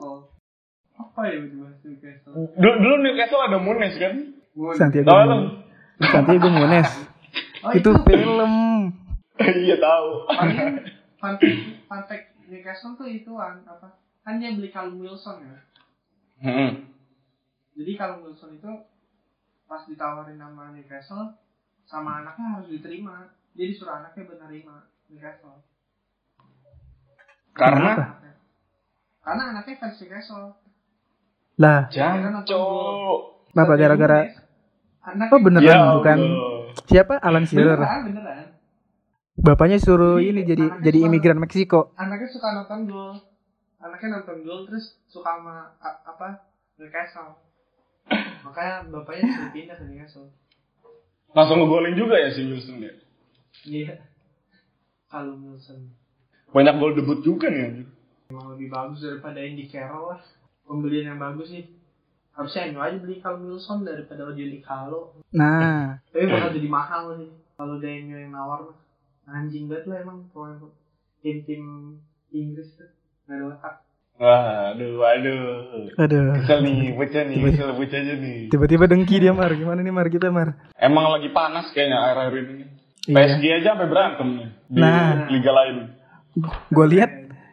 Oh. 0.00 0.28
Apa 0.94 1.20
ya 1.32 1.40
dibahas 1.42 1.80
Newcastle? 1.82 2.32
dulu, 2.36 2.74
dulu 2.78 2.94
Newcastle 3.00 3.42
ada 3.42 3.58
Munes 3.58 3.96
kan? 3.96 4.38
Santiago? 4.76 5.10
Munes. 5.10 5.50
Santiago 6.00 6.48
Munes. 6.50 6.90
Oh, 7.60 7.76
itu 7.76 7.92
film. 8.08 8.52
iya 9.36 9.76
tahu. 9.76 10.24
Fun 11.20 11.36
fact 12.08 12.32
Newcastle 12.48 12.96
tuh 12.96 13.04
itu 13.04 13.36
kan 13.36 13.60
apa? 13.68 14.00
Kan 14.24 14.40
dia 14.40 14.56
beli 14.56 14.72
Callum 14.72 14.96
Wilson 15.04 15.44
ya. 15.44 15.60
Hmm. 16.40 16.88
Jadi 17.76 17.92
Callum 18.00 18.24
Wilson 18.24 18.56
itu 18.56 18.72
pas 19.68 19.84
ditawarin 19.84 20.40
nama 20.40 20.72
Newcastle 20.72 21.36
sama 21.84 22.24
anaknya 22.24 22.56
harus 22.56 22.72
diterima. 22.72 23.28
Dia 23.52 23.68
disuruh 23.68 24.00
anaknya 24.00 24.24
buat 24.24 24.40
nerima 24.40 24.88
Newcastle. 25.12 25.60
Karena 27.52 27.92
Anaknya. 27.92 28.32
Karena 29.20 29.42
anaknya 29.52 29.74
fans 29.76 30.00
Newcastle. 30.00 30.48
Lah, 31.60 31.92
Janco. 31.92 32.64
kenapa 33.52 33.72
gara-gara 33.76 34.32
Anaknya 35.00 35.32
Oh, 35.32 35.40
beneran. 35.40 35.64
Ya 35.64 35.78
bukan. 35.94 36.18
Allah. 36.18 36.60
siapa 36.86 37.14
Alan 37.18 37.44
Shearer? 37.44 37.76
Beneran, 37.76 38.00
beneran. 38.06 38.46
Bapaknya 39.34 39.78
suruh 39.78 40.20
Jadi, 40.20 40.28
ini 40.28 40.40
jadi 40.44 40.64
jadi 40.80 40.98
suka- 40.98 41.08
imigran 41.08 41.38
Meksiko. 41.38 41.80
Anaknya 41.94 42.28
suka 42.28 42.48
nonton 42.52 42.80
gol. 42.84 43.12
Anaknya 43.78 44.08
nonton 44.14 44.36
gol 44.42 44.60
terus 44.68 45.00
suka 45.06 45.30
sama 45.34 45.72
a- 45.78 46.00
apa? 46.06 46.44
Newcastle. 46.76 47.40
Makanya 48.44 48.84
bapaknya 48.86 49.22
disuruh 49.26 49.50
pindah 49.50 49.76
ke 49.76 49.84
Newcastle. 49.86 50.28
Langsung 51.30 51.56
ngegolin 51.58 51.94
juga 51.94 52.16
ya 52.16 52.28
si 52.28 52.44
Wilson 52.44 52.80
ya. 52.80 52.92
Iya. 53.62 53.94
Kalau 55.06 55.34
Wilson 55.38 55.90
Banyak 56.50 56.74
gol 56.76 56.92
debut 56.92 57.20
juga 57.20 57.46
nih 57.46 57.62
anjir. 57.64 57.86
emang 58.28 58.46
lebih 58.50 58.68
bagus 58.68 59.00
daripada 59.00 59.38
Andy 59.38 59.64
Carroll 59.64 60.06
lah. 60.08 60.20
Pembelian 60.62 61.06
yang 61.08 61.18
bagus 61.18 61.48
sih. 61.48 61.64
Harusnya 62.40 62.72
MU 62.72 62.80
aja 62.80 62.96
beli 62.96 63.20
Callum 63.20 63.52
Wilson 63.52 63.84
daripada 63.84 64.24
Odion 64.24 64.56
Ikalo. 64.56 65.12
Nah, 65.36 66.00
Tapi 66.08 66.24
bakal 66.24 66.56
jadi 66.56 66.68
mahal 66.72 67.02
sih. 67.20 67.28
Kalau 67.52 67.76
ada 67.76 67.88
MU 68.00 68.16
yang 68.16 68.32
nawar 68.32 68.64
mah. 68.64 68.76
Anjing 69.28 69.68
banget 69.68 69.92
lah 69.92 70.00
emang 70.00 70.24
pemain 70.32 70.56
tim-tim 71.20 71.62
Inggris 72.32 72.72
tuh. 72.80 72.88
Gak 73.28 73.36
ada 73.36 73.44
letak. 73.52 73.74
Wah, 74.16 74.72
aduh, 74.72 75.04
aduh. 75.04 75.40
aduh. 76.00 76.24
Kesel 76.40 76.58
nih, 76.64 76.92
bocah 76.96 77.22
nih, 77.28 77.38
kesel 77.44 77.72
bocah 77.76 77.98
aja 78.00 78.14
nih. 78.16 78.48
Tiba-tiba 78.48 78.84
dengki 78.88 79.16
dia 79.20 79.32
Mar. 79.36 79.52
Gimana 79.52 79.84
nih 79.84 79.92
Mar 79.92 80.08
kita 80.08 80.32
Mar? 80.32 80.56
Emang 80.80 81.12
lagi 81.12 81.28
panas 81.32 81.68
kayaknya 81.76 82.00
akhir-akhir 82.00 82.44
ini. 82.48 82.64
Iya. 83.04 83.16
PSG 83.16 83.44
aja 83.52 83.68
sampai 83.76 83.88
berantem 83.88 84.28
nih 84.32 84.48
di 84.68 84.80
Nah. 84.80 85.28
liga 85.28 85.52
lain. 85.52 85.76
Gue 86.72 86.86
lihat 86.88 87.10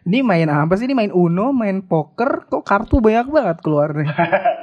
ini 0.08 0.24
main 0.24 0.48
apa 0.48 0.80
sih? 0.80 0.88
Ini 0.88 0.96
main 0.96 1.12
Uno, 1.12 1.52
main 1.52 1.84
poker, 1.84 2.48
kok 2.48 2.64
kartu 2.64 3.04
banyak 3.04 3.28
banget 3.28 3.58
keluar 3.60 3.92
nih. 3.92 4.08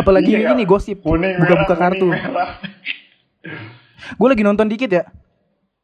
Apalagi 0.00 0.34
Iya, 0.34 0.52
ini 0.52 0.64
gosip 0.66 1.00
buka-buka 1.02 1.74
kartu. 1.78 2.10
Gue 4.18 4.28
lagi 4.28 4.42
nonton 4.44 4.68
dikit 4.68 4.90
ya. 4.90 5.04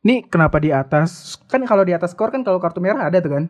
Nih 0.00 0.24
kenapa 0.26 0.56
di 0.58 0.72
atas? 0.72 1.36
Kan 1.46 1.64
kalau 1.68 1.84
di 1.84 1.92
atas 1.92 2.12
skor 2.16 2.32
kan 2.32 2.40
kalau 2.40 2.56
kartu 2.58 2.80
merah 2.80 3.08
ada 3.08 3.20
tuh 3.20 3.32
kan. 3.36 3.44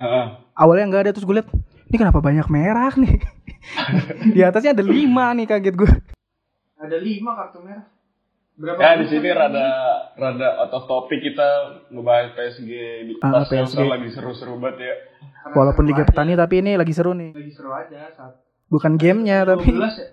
Heeh. 0.00 0.26
Awalnya 0.56 0.84
nggak 0.90 1.02
ada 1.06 1.10
terus 1.14 1.26
gue 1.26 1.36
liat. 1.38 1.48
Ini 1.90 1.96
kenapa 1.98 2.22
banyak 2.22 2.46
merah 2.50 2.92
nih? 2.94 3.18
di 4.34 4.40
atasnya 4.42 4.74
ada 4.74 4.84
lima 4.84 5.34
nih 5.34 5.46
kaget 5.46 5.74
gue. 5.74 5.90
Ada 6.78 6.96
lima 6.98 7.34
kartu 7.38 7.58
merah. 7.62 7.86
Berapa 8.60 8.76
Ya 8.76 8.92
di 9.00 9.06
sini 9.08 9.32
rada 9.32 9.66
rada 10.20 10.48
out 10.60 10.72
of 10.76 10.84
topic 10.84 11.24
kita 11.24 11.48
ngebahas 11.88 12.36
PSG 12.36 12.70
di 13.08 13.12
Ah, 13.24 13.40
pas 13.40 13.48
PSG. 13.48 13.80
Lagi 13.88 14.08
seru-seru 14.12 14.60
banget 14.60 14.84
ya. 14.84 14.94
Walaupun 15.56 15.88
Liga 15.88 16.04
aja. 16.04 16.08
Petani 16.12 16.36
tapi 16.36 16.60
ini 16.60 16.76
lagi 16.76 16.92
seru 16.92 17.16
nih. 17.16 17.32
lagi 17.32 17.52
seru 17.56 17.72
aja 17.72 18.12
saat 18.12 18.36
Bukan 18.70 18.96
gamenya 18.96 19.42
tapi 19.44 19.68
12 19.68 19.82
ya. 19.98 20.08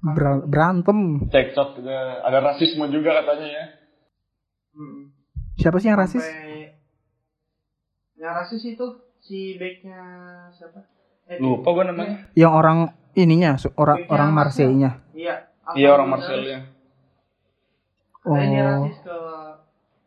ber- 0.06 0.46
berantem. 0.46 1.26
Cekcok 1.26 1.76
juga 1.76 2.22
ada 2.22 2.38
rasisme 2.40 2.86
juga 2.88 3.18
katanya 3.18 3.48
ya. 3.50 3.64
Hmm. 4.72 5.10
Siapa 5.56 5.76
sih 5.76 5.90
yang 5.90 5.98
rasis? 5.98 6.22
Sampai- 6.22 6.78
Yang 8.14 8.32
rasis 8.36 8.62
itu 8.64 8.86
si 9.18 9.56
backnya 9.56 10.00
siapa? 10.52 10.86
Eh, 11.26 11.36
Lupa 11.36 11.72
gue 11.72 11.84
namanya. 11.84 12.16
Yang 12.32 12.52
orang 12.54 12.78
ininya 13.12 13.50
orang 13.74 13.98
orang 14.06 14.28
Marcel. 14.30 14.70
Marseille-nya. 14.70 14.90
Iya. 15.12 15.34
Iya 15.74 15.88
orang. 15.90 16.08
Katanya 16.14 16.42
dia 16.44 16.58
Oh. 18.20 18.36
rasis 18.84 18.98
ke 19.00 19.16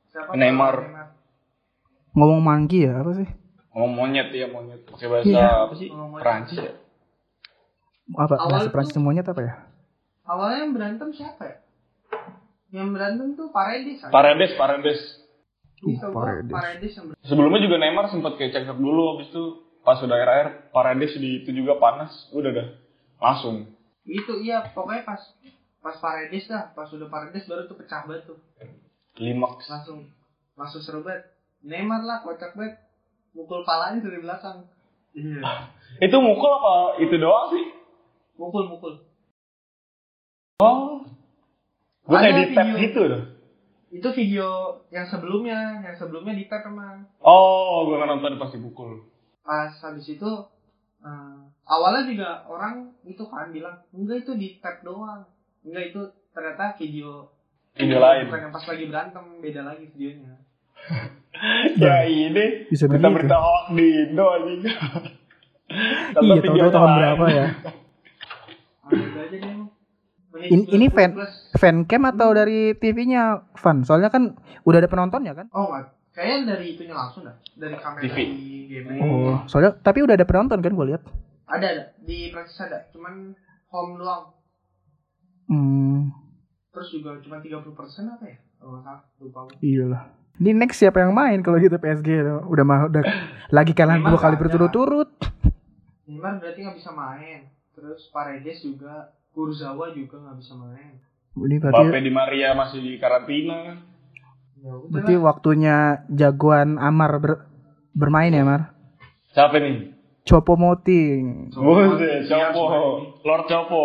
siapa? 0.08 0.32
Neymar. 0.38 0.76
Ngomong 2.14 2.40
mangki 2.40 2.86
ya 2.86 3.02
apa 3.02 3.12
sih? 3.18 3.26
Oh 3.74 3.90
monyet 3.90 4.30
ya 4.30 4.46
monyet. 4.48 4.86
Pakai 4.86 5.10
bahasa 5.10 5.26
Iya. 5.28 5.50
apa 5.66 5.74
sih? 5.74 5.90
Oh, 5.90 6.06
monyet. 6.06 6.22
Perancis 6.22 6.58
ya. 6.62 6.74
Apa 8.12 8.36
Awal 8.36 8.50
bahasa 8.52 8.70
Prancis 8.70 8.96
semuanya 9.00 9.24
apa 9.24 9.40
ya? 9.40 9.54
Awalnya 10.28 10.60
yang 10.68 10.74
berantem 10.76 11.10
siapa 11.16 11.44
ya? 11.48 11.56
Yang 12.76 12.90
berantem 12.92 13.28
tuh 13.40 13.48
Paredes. 13.56 14.00
Paredes, 14.12 14.52
Paredes. 14.60 15.00
Itu 15.80 15.96
gua, 16.12 16.12
Paredes. 16.12 16.52
Paredes 16.52 16.92
yang 17.00 17.06
berantem. 17.12 17.28
Sebelumnya 17.32 17.60
juga 17.64 17.76
Neymar 17.80 18.06
sempat 18.12 18.34
kayak 18.36 18.52
cekcok 18.52 18.80
dulu 18.80 19.04
habis 19.16 19.32
itu 19.32 19.44
pas 19.84 20.00
udah 20.04 20.16
akhir-akhir 20.16 20.48
Paredes 20.76 21.12
di 21.16 21.30
itu 21.44 21.50
juga 21.56 21.80
panas. 21.80 22.12
Udah 22.36 22.52
dah. 22.52 22.68
Langsung. 23.24 23.72
Itu 24.04 24.44
iya, 24.44 24.68
pokoknya 24.76 25.08
pas 25.08 25.22
pas 25.80 25.96
Paredes 26.00 26.48
dah, 26.52 26.76
pas 26.76 26.88
udah 26.92 27.08
Paredes 27.08 27.48
baru 27.48 27.72
tuh 27.72 27.78
pecah 27.80 28.04
banget 28.04 28.28
tuh. 28.28 28.40
Klimaks. 29.16 29.72
Langsung 29.72 30.12
langsung 30.60 30.84
seru 30.84 31.08
banget. 31.08 31.32
Neymar 31.64 32.04
lah 32.04 32.20
kocak 32.20 32.52
banget. 32.60 32.84
Mukul 33.32 33.64
palanya 33.64 34.04
dari 34.04 34.20
belakang. 34.20 34.68
Iya. 35.16 35.72
Itu 36.04 36.20
mukul 36.20 36.52
apa 36.52 37.00
itu 37.00 37.16
doang 37.16 37.54
sih? 37.54 37.83
Mukul 38.38 38.66
mukul. 38.70 38.94
Oh. 40.60 41.06
Gue 42.04 42.18
kayak 42.20 42.34
Ada 42.34 42.42
di 42.44 42.54
tap 42.54 42.66
video. 42.68 42.82
gitu 42.84 43.02
dah. 43.08 43.24
Itu 43.94 44.10
video 44.18 44.48
yang 44.90 45.06
sebelumnya, 45.08 45.60
yang 45.86 45.96
sebelumnya 45.96 46.34
di 46.34 46.46
tap 46.50 46.66
emang. 46.66 47.06
Oh, 47.22 47.86
gue 47.88 47.96
nggak 47.96 48.10
nonton 48.10 48.42
pasti 48.42 48.58
pukul. 48.60 49.06
Pas 49.46 49.72
habis 49.84 50.08
itu 50.08 50.32
eh, 51.04 51.38
awalnya 51.68 52.04
juga 52.10 52.30
orang 52.48 52.96
itu 53.06 53.24
kan 53.28 53.52
bilang 53.54 53.84
enggak 53.94 54.26
itu 54.26 54.34
di 54.36 54.58
tap 54.60 54.82
doang. 54.82 55.30
Enggak 55.64 55.94
itu 55.94 56.02
ternyata 56.34 56.76
video 56.80 57.30
Video 57.74 57.98
lain. 57.98 58.30
bukan 58.30 58.42
yang 58.46 58.54
pas 58.54 58.66
lagi 58.70 58.86
berantem 58.86 59.26
beda 59.42 59.62
lagi 59.66 59.90
videonya. 59.98 60.38
ya 61.82 62.06
ini 62.06 62.70
Bisa 62.70 62.86
berita 62.86 63.10
berita 63.10 63.38
hoax 63.42 63.74
di 63.74 63.88
Indo 64.10 64.26
anjing. 64.30 64.62
Iya, 66.22 66.70
tahun 66.70 66.92
berapa 67.02 67.26
ya? 67.34 67.48
Ada 67.64 67.64
aja 67.64 67.64
deh 67.64 67.72
emang. 67.74 68.83
Menit 68.83 68.83
Ini, 70.34 70.66
ini 70.66 70.86
90 70.90 70.98
fan 70.98 71.12
fan 71.54 71.76
cam 71.86 72.04
atau 72.10 72.34
dari 72.34 72.74
TV-nya 72.74 73.54
Fan? 73.54 73.86
Soalnya 73.86 74.10
kan 74.10 74.34
udah 74.66 74.82
ada 74.82 74.90
penontonnya 74.90 75.34
kan? 75.38 75.48
Oh. 75.54 75.70
Kayaknya 76.14 76.54
dari 76.54 76.78
itunya 76.78 76.94
langsung 76.94 77.26
dah. 77.26 77.34
Dari 77.58 77.74
kamera 77.74 78.06
TV. 78.06 78.18
di 78.38 78.70
game. 78.70 79.02
Oh, 79.02 79.42
soalnya 79.46 79.74
tapi 79.74 80.06
udah 80.06 80.14
ada 80.14 80.30
penonton 80.30 80.62
kan 80.62 80.70
gue 80.70 80.86
lihat. 80.94 81.02
Ada 81.50 81.66
ada. 81.66 81.84
Di 82.00 82.30
Prancis 82.30 82.62
ada. 82.62 82.86
Cuman 82.94 83.34
home 83.70 83.98
doang. 83.98 84.24
Hmm, 85.44 86.14
Terus 86.70 86.88
juga 86.94 87.18
cuma 87.18 87.42
30% 87.42 87.66
apa 88.10 88.26
ya? 88.26 88.38
Kalau 88.58 88.70
nggak 88.74 88.84
salah, 88.86 89.02
lupa 89.20 89.40
gue. 89.50 89.58
iyalah. 89.62 90.02
Ini 90.34 90.50
next 90.54 90.78
siapa 90.78 91.02
yang 91.02 91.14
main 91.14 91.42
kalau 91.42 91.58
gitu 91.58 91.78
PSG 91.78 92.10
udah 92.46 92.66
mah 92.66 92.90
udah 92.90 93.04
lagi 93.58 93.74
kalah 93.74 93.98
dua 93.98 94.18
kali 94.18 94.38
berturut-turut. 94.38 95.10
Neymar 96.06 96.38
berarti 96.38 96.60
nggak 96.62 96.78
bisa 96.78 96.90
main. 96.90 97.50
Terus 97.84 98.08
Paredes 98.16 98.64
juga, 98.64 99.12
Kurzawa 99.36 99.92
juga 99.92 100.16
nggak 100.24 100.38
bisa 100.40 100.56
main. 100.56 101.04
Ini 101.36 101.60
berarti 101.60 102.00
di 102.00 102.12
Maria 102.16 102.56
masih 102.56 102.80
di 102.80 102.96
karantina. 102.96 103.76
Ya 104.56 104.72
udah 104.72 104.88
berarti 104.88 105.14
lah. 105.20 105.24
waktunya 105.28 105.76
jagoan 106.08 106.80
Amar 106.80 107.20
ber- 107.20 107.44
bermain 107.92 108.32
ya, 108.32 108.48
Mar? 108.48 108.72
Siapa 109.36 109.60
nih? 109.60 109.92
Chopo 110.24 110.56
Moting, 110.56 111.52
Buset, 111.52 112.24
Iya, 112.24 112.56
Copo. 112.56 112.64
Lord 113.28 113.44
Copo. 113.52 113.84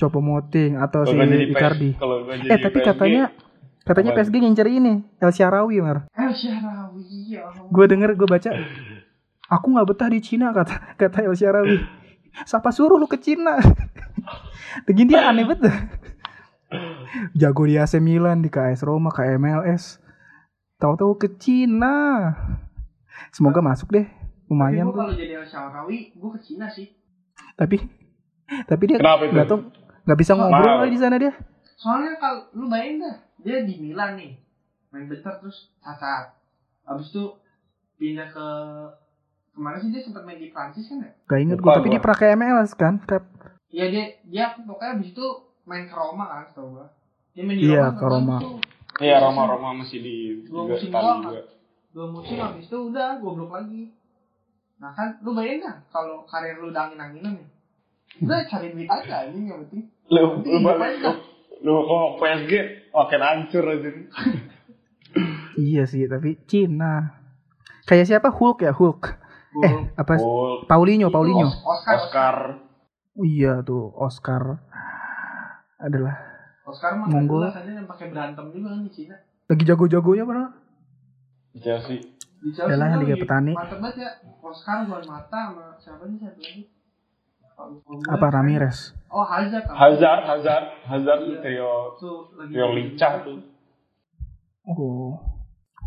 Chopo 0.00 0.24
Moting 0.24 0.80
atau 0.80 1.04
si 1.04 1.12
jadi 1.12 1.52
PS 1.52 1.52
Icardi. 1.52 1.90
Jadi 1.92 2.48
Eh 2.48 2.56
tapi 2.56 2.78
PSG, 2.80 2.88
katanya 2.88 3.24
katanya? 3.84 4.16
PSG 4.16 4.34
ngincer 4.40 4.68
ini 4.72 5.04
El 5.20 5.28
Syarawi, 5.28 5.76
Mar. 5.84 6.08
El 6.16 6.32
Syarawi, 6.32 7.36
ya. 7.36 7.52
Gue 7.68 7.84
denger 7.84 8.16
gue 8.16 8.24
baca 8.24 8.50
aku 9.46 9.66
nggak 9.70 9.86
betah 9.92 10.08
di 10.08 10.20
Cina 10.24 10.56
kata 10.56 10.96
kata 10.96 11.20
El 11.20 11.36
Syarawi. 11.36 11.76
Siapa 12.44 12.68
suruh 12.68 13.00
lu 13.00 13.08
ke 13.08 13.16
Cina? 13.16 13.56
Begini 14.86 15.16
dia 15.16 15.32
aneh 15.32 15.48
banget. 15.48 15.70
dah. 15.70 15.78
Jago 17.32 17.64
di 17.64 17.80
AC 17.80 17.96
Milan, 18.02 18.44
di 18.44 18.52
KS 18.52 18.84
Roma, 18.84 19.08
KMLS. 19.08 20.02
Tahu-tahu 20.76 21.16
ke 21.16 21.28
Cina. 21.40 22.34
Semoga 23.32 23.64
masuk 23.64 23.88
deh. 23.94 24.04
Tapi 24.04 24.52
Lumayan 24.52 24.86
gue 24.86 24.94
tuh. 24.94 25.00
kalau 25.02 25.14
jadi 25.16 25.32
El 25.42 25.46
Syarawi, 25.48 25.98
gue 26.12 26.30
ke 26.36 26.40
Cina 26.44 26.68
sih. 26.70 26.92
Tapi 27.56 27.82
tapi 28.46 28.82
dia 28.86 29.02
nggak 29.02 29.48
tahu 29.50 29.58
nggak 30.06 30.18
bisa 30.22 30.38
ngobrol 30.38 30.86
kali 30.86 30.90
di 30.94 31.00
sana 31.02 31.18
dia. 31.18 31.34
Soalnya 31.74 32.14
kalau 32.22 32.46
lu 32.54 32.70
bayangin 32.70 33.02
dah, 33.02 33.16
dia 33.42 33.66
di 33.66 33.74
Milan 33.82 34.14
nih, 34.14 34.38
main 34.94 35.10
bentar 35.10 35.42
terus 35.42 35.74
cacat. 35.82 36.30
Abis 36.86 37.10
itu 37.10 37.34
pindah 37.98 38.30
ke 38.30 38.46
ke 39.56 39.62
mana 39.62 39.80
sih 39.80 39.88
dia 39.88 39.98
sempat 39.98 40.22
main 40.22 40.36
di 40.36 40.52
Prancis 40.52 40.84
kan 40.84 41.00
ya? 41.00 41.10
Gak 41.24 41.40
inget 41.40 41.56
gue, 41.56 41.70
tapi 41.70 41.80
gua. 41.82 41.92
dia 41.92 42.00
pernah 42.02 42.18
ke 42.18 42.26
MLS 42.30 42.70
kan? 42.72 42.94
Ke- 43.00 43.24
Iya 43.66 43.86
dia 43.88 44.04
dia 44.22 44.44
pokoknya 44.54 44.92
abis 44.94 45.08
itu 45.10 45.26
main 45.64 45.84
ke 45.84 45.92
Roma 45.92 46.24
kan 46.26 46.44
setahu 46.46 46.68
gua. 46.74 46.86
Dia 47.32 47.42
main 47.42 47.56
di 47.56 47.64
Iya, 47.64 47.80
Roma. 47.82 47.88
ke 47.88 47.96
terus 47.98 48.12
Roma. 48.12 48.36
Iya 48.98 49.16
Roma 49.18 49.42
Roma 49.46 49.68
masih 49.74 49.98
di 49.98 50.16
Dua 50.42 50.52
juga 50.62 50.72
musim 50.74 50.88
doang, 50.90 51.20
juga. 51.22 51.40
Dua 51.90 52.06
musim 52.06 52.36
abis 52.38 52.64
itu 52.66 52.78
udah 52.84 53.08
goblok 53.16 53.50
lagi. 53.50 53.82
Nah 54.76 54.92
kan 54.92 55.16
lu 55.18 55.32
bayangin 55.32 55.64
dah 55.64 55.76
kalau 55.88 56.20
karir 56.24 56.56
lu 56.56 56.68
udah 56.68 56.82
angin-anginan 56.86 57.32
nih. 57.34 57.48
Udah 58.18 58.44
cari 58.44 58.68
duit 58.70 58.84
aja 58.86 59.24
ini 59.26 59.48
yang 59.48 59.64
penting. 59.64 59.88
Lu 60.06 60.20
lu 60.38 60.52
Iya, 60.54 60.60
balik 60.70 61.00
Pak. 61.00 61.16
lu 61.58 61.74
kok 61.82 62.06
PSG 62.18 62.52
makin 62.90 63.20
hancur 63.22 63.64
aja. 63.66 63.88
Iya 65.54 65.82
sih, 65.84 66.04
tapi 66.04 66.36
Cina. 66.44 67.16
Kayak 67.84 68.06
siapa 68.06 68.28
Hulk 68.28 68.60
ya 68.60 68.70
Hulk? 68.70 69.16
Eh 69.56 69.74
apa? 69.94 70.12
Gol, 70.16 70.66
Paulinho, 70.66 71.08
Paulinho. 71.08 71.46
Os- 71.46 71.62
Oscar, 71.62 71.96
Oscar. 71.96 72.02
Oscar. 72.02 72.36
Iya 73.16 73.64
tuh 73.64 73.96
Oscar 73.96 74.60
adalah 75.76 76.16
Oscar 76.64 76.92
mah 76.94 77.08
yang 77.08 77.86
pakai 77.86 78.10
berantem 78.10 78.44
juga 78.50 78.74
kan 78.74 78.80
di 78.82 78.90
Cina. 78.90 79.16
lagi 79.46 79.62
jago-jagonya 79.62 80.24
padahal. 80.26 80.50
Chelsea. 81.56 82.02
Di 82.36 82.50
Chelsea 82.50 82.68
Yalah, 82.68 82.86
kan 82.90 82.98
Liga 83.00 83.16
Petani. 83.16 83.52
Mantep 83.54 83.78
banget 83.78 83.96
ya. 84.02 84.10
Oscar, 84.42 84.84
Juan 84.84 85.04
Mata 85.06 85.40
sama 85.48 85.64
siapa 85.78 86.04
nih 86.04 86.18
satu 86.20 86.40
lagi? 86.40 86.62
Apa 88.06 88.26
Ramirez? 88.28 88.92
Oh 89.08 89.24
Hazard. 89.24 89.64
apa? 89.64 89.72
Hazard, 89.74 90.20
Hazard, 90.26 90.64
Hazard 90.84 91.20
Iya. 91.24 91.40
trio 91.40 91.72
Tuh 91.96 92.36
lagi 92.36 92.52
trio 92.52 92.68
lincah 92.68 93.12
tuh. 93.24 93.38
Oh. 94.66 95.16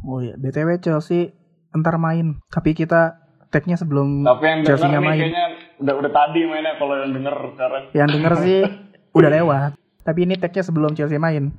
Oh 0.02 0.18
iya, 0.18 0.34
BTW 0.34 0.80
Chelsea 0.80 1.30
entar 1.70 2.00
main. 2.00 2.40
Tapi 2.48 2.72
kita 2.72 3.20
tag-nya 3.50 3.76
sebelum 3.76 4.22
Tapi 4.24 4.44
yang 4.46 4.60
denger 4.62 4.70
Chelsea-nya 4.78 5.00
main. 5.02 5.20
kayaknya 5.20 5.46
udah 5.82 5.94
udah 6.00 6.12
tadi 6.14 6.40
mainnya 6.46 6.74
kalau 6.78 6.96
yang 6.98 7.12
denger 7.14 7.36
sekarang. 7.58 7.84
Yang 7.92 8.10
denger 8.14 8.34
sih 8.46 8.60
udah 9.18 9.30
lewat. 9.34 9.72
Tapi 10.06 10.20
ini 10.26 10.36
tag-nya 10.38 10.64
sebelum 10.64 10.94
Chelsea 10.94 11.18
main. 11.18 11.50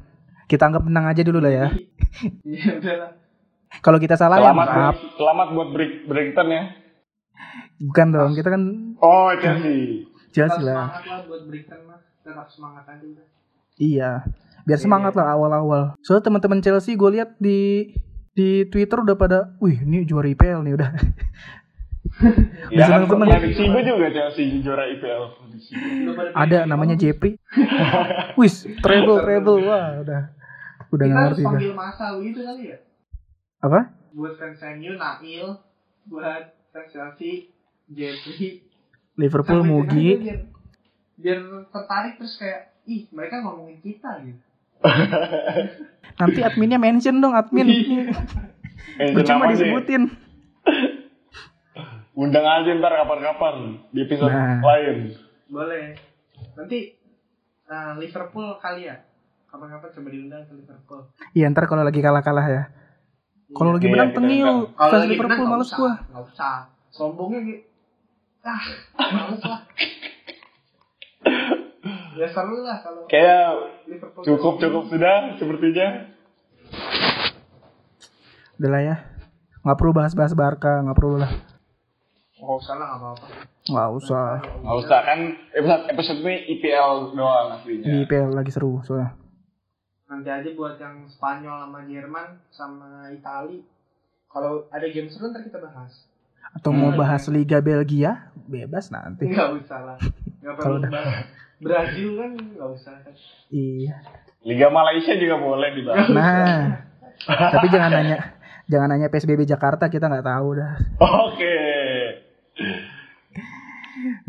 Kita 0.46 0.66
anggap 0.66 0.82
menang 0.82 1.06
aja 1.06 1.22
dulu 1.22 1.38
lah 1.38 1.52
ya. 1.52 1.66
Iya 2.42 2.78
udah 2.78 2.94
lah. 2.98 3.10
Kalau 3.78 4.02
kita 4.02 4.18
salah 4.18 4.42
ya 4.42 4.50
Selamat 4.50 4.66
maaf. 4.66 4.94
buat, 4.98 5.14
selamat 5.14 5.48
buat 5.54 5.68
Brick, 5.70 5.92
Brighton 6.10 6.48
ya. 6.50 6.62
Bukan 7.80 8.06
dong, 8.10 8.30
kita 8.34 8.48
kan 8.50 8.62
Oh 8.98 9.30
Chelsea. 9.38 10.04
Chelsea 10.30 10.62
lah. 10.62 10.90
semangat 10.90 11.04
lah 11.06 11.18
buat 11.26 11.42
Brighton 11.46 11.80
mah. 11.86 11.98
Tetap 12.20 12.46
semangat 12.50 12.84
aja 12.86 13.04
udah. 13.04 13.26
Iya. 13.78 14.10
Biar 14.66 14.78
semangat 14.78 15.14
lah 15.14 15.32
awal-awal. 15.32 15.94
Soalnya 16.02 16.26
teman-teman 16.26 16.60
Chelsea 16.60 16.94
gue 16.94 17.10
lihat 17.14 17.38
di 17.38 17.90
di 18.30 18.66
Twitter 18.66 18.98
udah 19.00 19.16
pada, 19.16 19.38
wih 19.58 19.78
ini 19.80 20.02
juara 20.02 20.26
IPL 20.28 20.62
nih 20.62 20.74
udah. 20.76 20.90
Ya 22.70 22.84
kan 22.86 23.08
prediksi 23.08 23.64
gue 23.66 23.82
juga 23.82 24.06
Chelsea 24.12 24.60
juara 24.60 24.84
IPL. 24.92 25.24
Gue. 26.06 26.30
Ada 26.36 26.68
namanya. 26.68 26.94
Jeffrey. 26.94 27.40
Wis, 28.40 28.68
treble 28.84 29.24
treble 29.24 29.64
wah 29.64 30.00
udah. 30.04 30.22
Udah 30.90 31.06
Kita 31.06 31.16
ngerti 31.16 31.42
dah. 31.42 31.48
panggil 31.50 31.72
masa 31.72 32.06
gitu 32.20 32.40
kali 32.44 32.62
ya. 32.74 32.78
Apa? 33.62 33.80
Buat 34.12 34.34
fans 34.36 34.60
MU, 34.76 34.92
Nail. 34.98 35.48
Buat 36.10 36.54
fans 36.74 36.90
Chelsea, 36.90 37.54
Jeffrey. 37.88 38.66
Liverpool 39.16 39.62
Sampai 39.62 39.70
Mugi. 39.70 40.08
Biar, 40.18 40.40
biar 41.20 41.40
tertarik 41.68 42.14
terus 42.16 42.34
kayak, 42.40 42.72
ih 42.88 43.04
mereka 43.12 43.44
ngomongin 43.44 43.78
kita 43.84 44.10
gitu. 44.24 44.40
Nanti 46.16 46.40
adminnya 46.40 46.80
mention 46.80 47.20
dong 47.20 47.36
admin. 47.36 47.68
Percuma 49.16 49.46
namanya. 49.46 49.52
disebutin. 49.56 50.02
Undang 52.20 52.44
aja 52.44 52.68
ntar 52.76 52.92
kapan-kapan 52.92 53.80
di 53.88 54.04
episode 54.04 54.28
Nah. 54.28 54.60
lain. 54.60 54.96
Boleh. 55.48 55.96
Nanti 56.52 56.92
nah, 57.64 57.96
Liverpool 57.96 58.60
kali 58.60 58.92
ya. 58.92 59.00
Kapan-kapan 59.48 59.88
coba 59.88 60.08
diundang 60.12 60.44
ke 60.44 60.52
Liverpool. 60.52 61.00
Iya 61.32 61.48
ntar 61.48 61.64
kalau 61.64 61.80
lagi 61.80 62.04
kalah-kalah 62.04 62.44
ya. 62.44 62.62
Kalau 63.50 63.72
lagi 63.72 63.88
Iya, 63.88 63.94
menang 63.96 64.12
tengil. 64.12 64.50
Kalau 64.70 65.00
Liverpool 65.02 65.26
menang, 65.26 65.40
nggak 65.40 65.56
males 65.56 65.66
usah, 65.66 65.78
gua. 65.80 65.92
Nggak 66.12 66.24
usah. 66.28 66.56
Sombongnya 66.92 67.40
gitu. 67.40 67.62
Ah, 68.40 68.62
males 69.16 69.42
lah. 69.42 69.60
ya 72.10 72.28
seru 72.28 72.60
lah 72.60 72.78
kalau 72.84 73.08
Kayak 73.08 73.48
cukup 74.20 74.60
cukup 74.60 74.84
sudah 74.92 75.40
sepertinya. 75.40 75.88
Udah 78.60 78.70
lah 78.70 78.82
ya. 78.84 78.96
Nggak 79.64 79.78
perlu 79.80 79.92
bahas-bahas 79.96 80.36
Barca, 80.36 80.84
nggak 80.84 80.98
perlu 81.00 81.16
lah. 81.16 81.32
Nggak 82.40 82.56
usah 82.56 82.74
lah, 82.80 82.86
nggak 82.88 83.00
apa-apa. 83.04 83.26
Nggak 83.68 83.90
usah. 84.00 84.24
Nggak 84.64 84.76
usah 84.80 84.98
kan 85.04 85.18
episode 85.52 85.84
episode 85.92 86.20
ini 86.24 86.36
IPL 86.56 86.90
doang 87.12 87.48
aslinya. 87.60 87.84
Ini 87.84 87.98
IPL 88.08 88.30
lagi 88.32 88.50
seru 88.50 88.80
soalnya. 88.80 89.12
Nanti 90.10 90.28
aja 90.32 90.48
buat 90.56 90.74
yang 90.80 91.06
Spanyol 91.06 91.56
sama 91.68 91.80
Jerman 91.86 92.28
sama 92.50 92.88
Itali. 93.12 93.62
Kalau 94.26 94.66
ada 94.72 94.86
game 94.88 95.12
seru 95.12 95.28
ntar 95.30 95.44
kita 95.44 95.60
bahas. 95.60 96.08
Atau 96.50 96.74
mau 96.74 96.90
bahas 96.96 97.30
Liga 97.30 97.62
Belgia, 97.62 98.32
bebas 98.48 98.90
nanti. 98.90 99.30
Nggak 99.30 99.62
usah 99.62 99.80
lah. 99.86 99.98
Nggak 100.42 100.54
Kalau 100.58 100.78
perlu 100.82 100.90
bahas. 100.90 101.24
Brazil 101.60 102.10
kan 102.16 102.30
nggak 102.34 102.70
usah 102.72 102.94
kan. 103.04 103.14
Iya. 103.52 103.94
Liga 104.40 104.72
Malaysia 104.72 105.12
juga 105.20 105.36
boleh 105.36 105.68
dibahas. 105.76 106.08
Nah, 106.08 106.88
tapi 107.28 107.68
jangan 107.68 107.92
nanya, 107.92 108.18
jangan 108.64 108.88
nanya 108.88 109.12
PSBB 109.12 109.44
Jakarta 109.44 109.92
kita 109.92 110.08
nggak 110.08 110.24
tahu 110.24 110.48
dah. 110.56 110.72
Oke. 111.28 111.54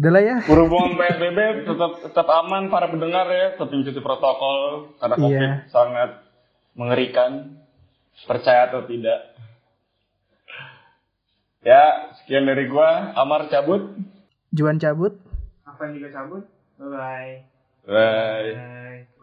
Udah 0.01 0.11
lah 0.11 0.23
ya. 0.23 0.35
Berhubung 0.43 0.97
PSBB 0.97 1.63
tetap 1.63 1.91
tetap 2.03 2.27
aman 2.27 2.67
para 2.67 2.89
pendengar 2.89 3.29
ya, 3.29 3.55
tetap 3.55 3.69
mengikuti 3.71 4.01
protokol 4.01 4.95
karena 4.97 5.15
Iya. 5.15 5.21
COVID 5.23 5.51
sangat 5.69 6.09
mengerikan. 6.75 7.31
Percaya 8.27 8.67
atau 8.69 8.83
tidak. 8.85 9.33
Ya, 11.63 12.11
sekian 12.21 12.43
dari 12.45 12.67
gua. 12.67 13.15
Amar 13.15 13.47
cabut. 13.47 13.95
Juan 14.51 14.77
cabut. 14.77 15.15
Apa 15.63 15.87
yang 15.87 15.93
juga 15.97 16.09
cabut? 16.11 16.43
Bye 16.75 16.89
bye. 16.91 17.33
Bye. 17.87 18.49
Bye. 18.57 19.20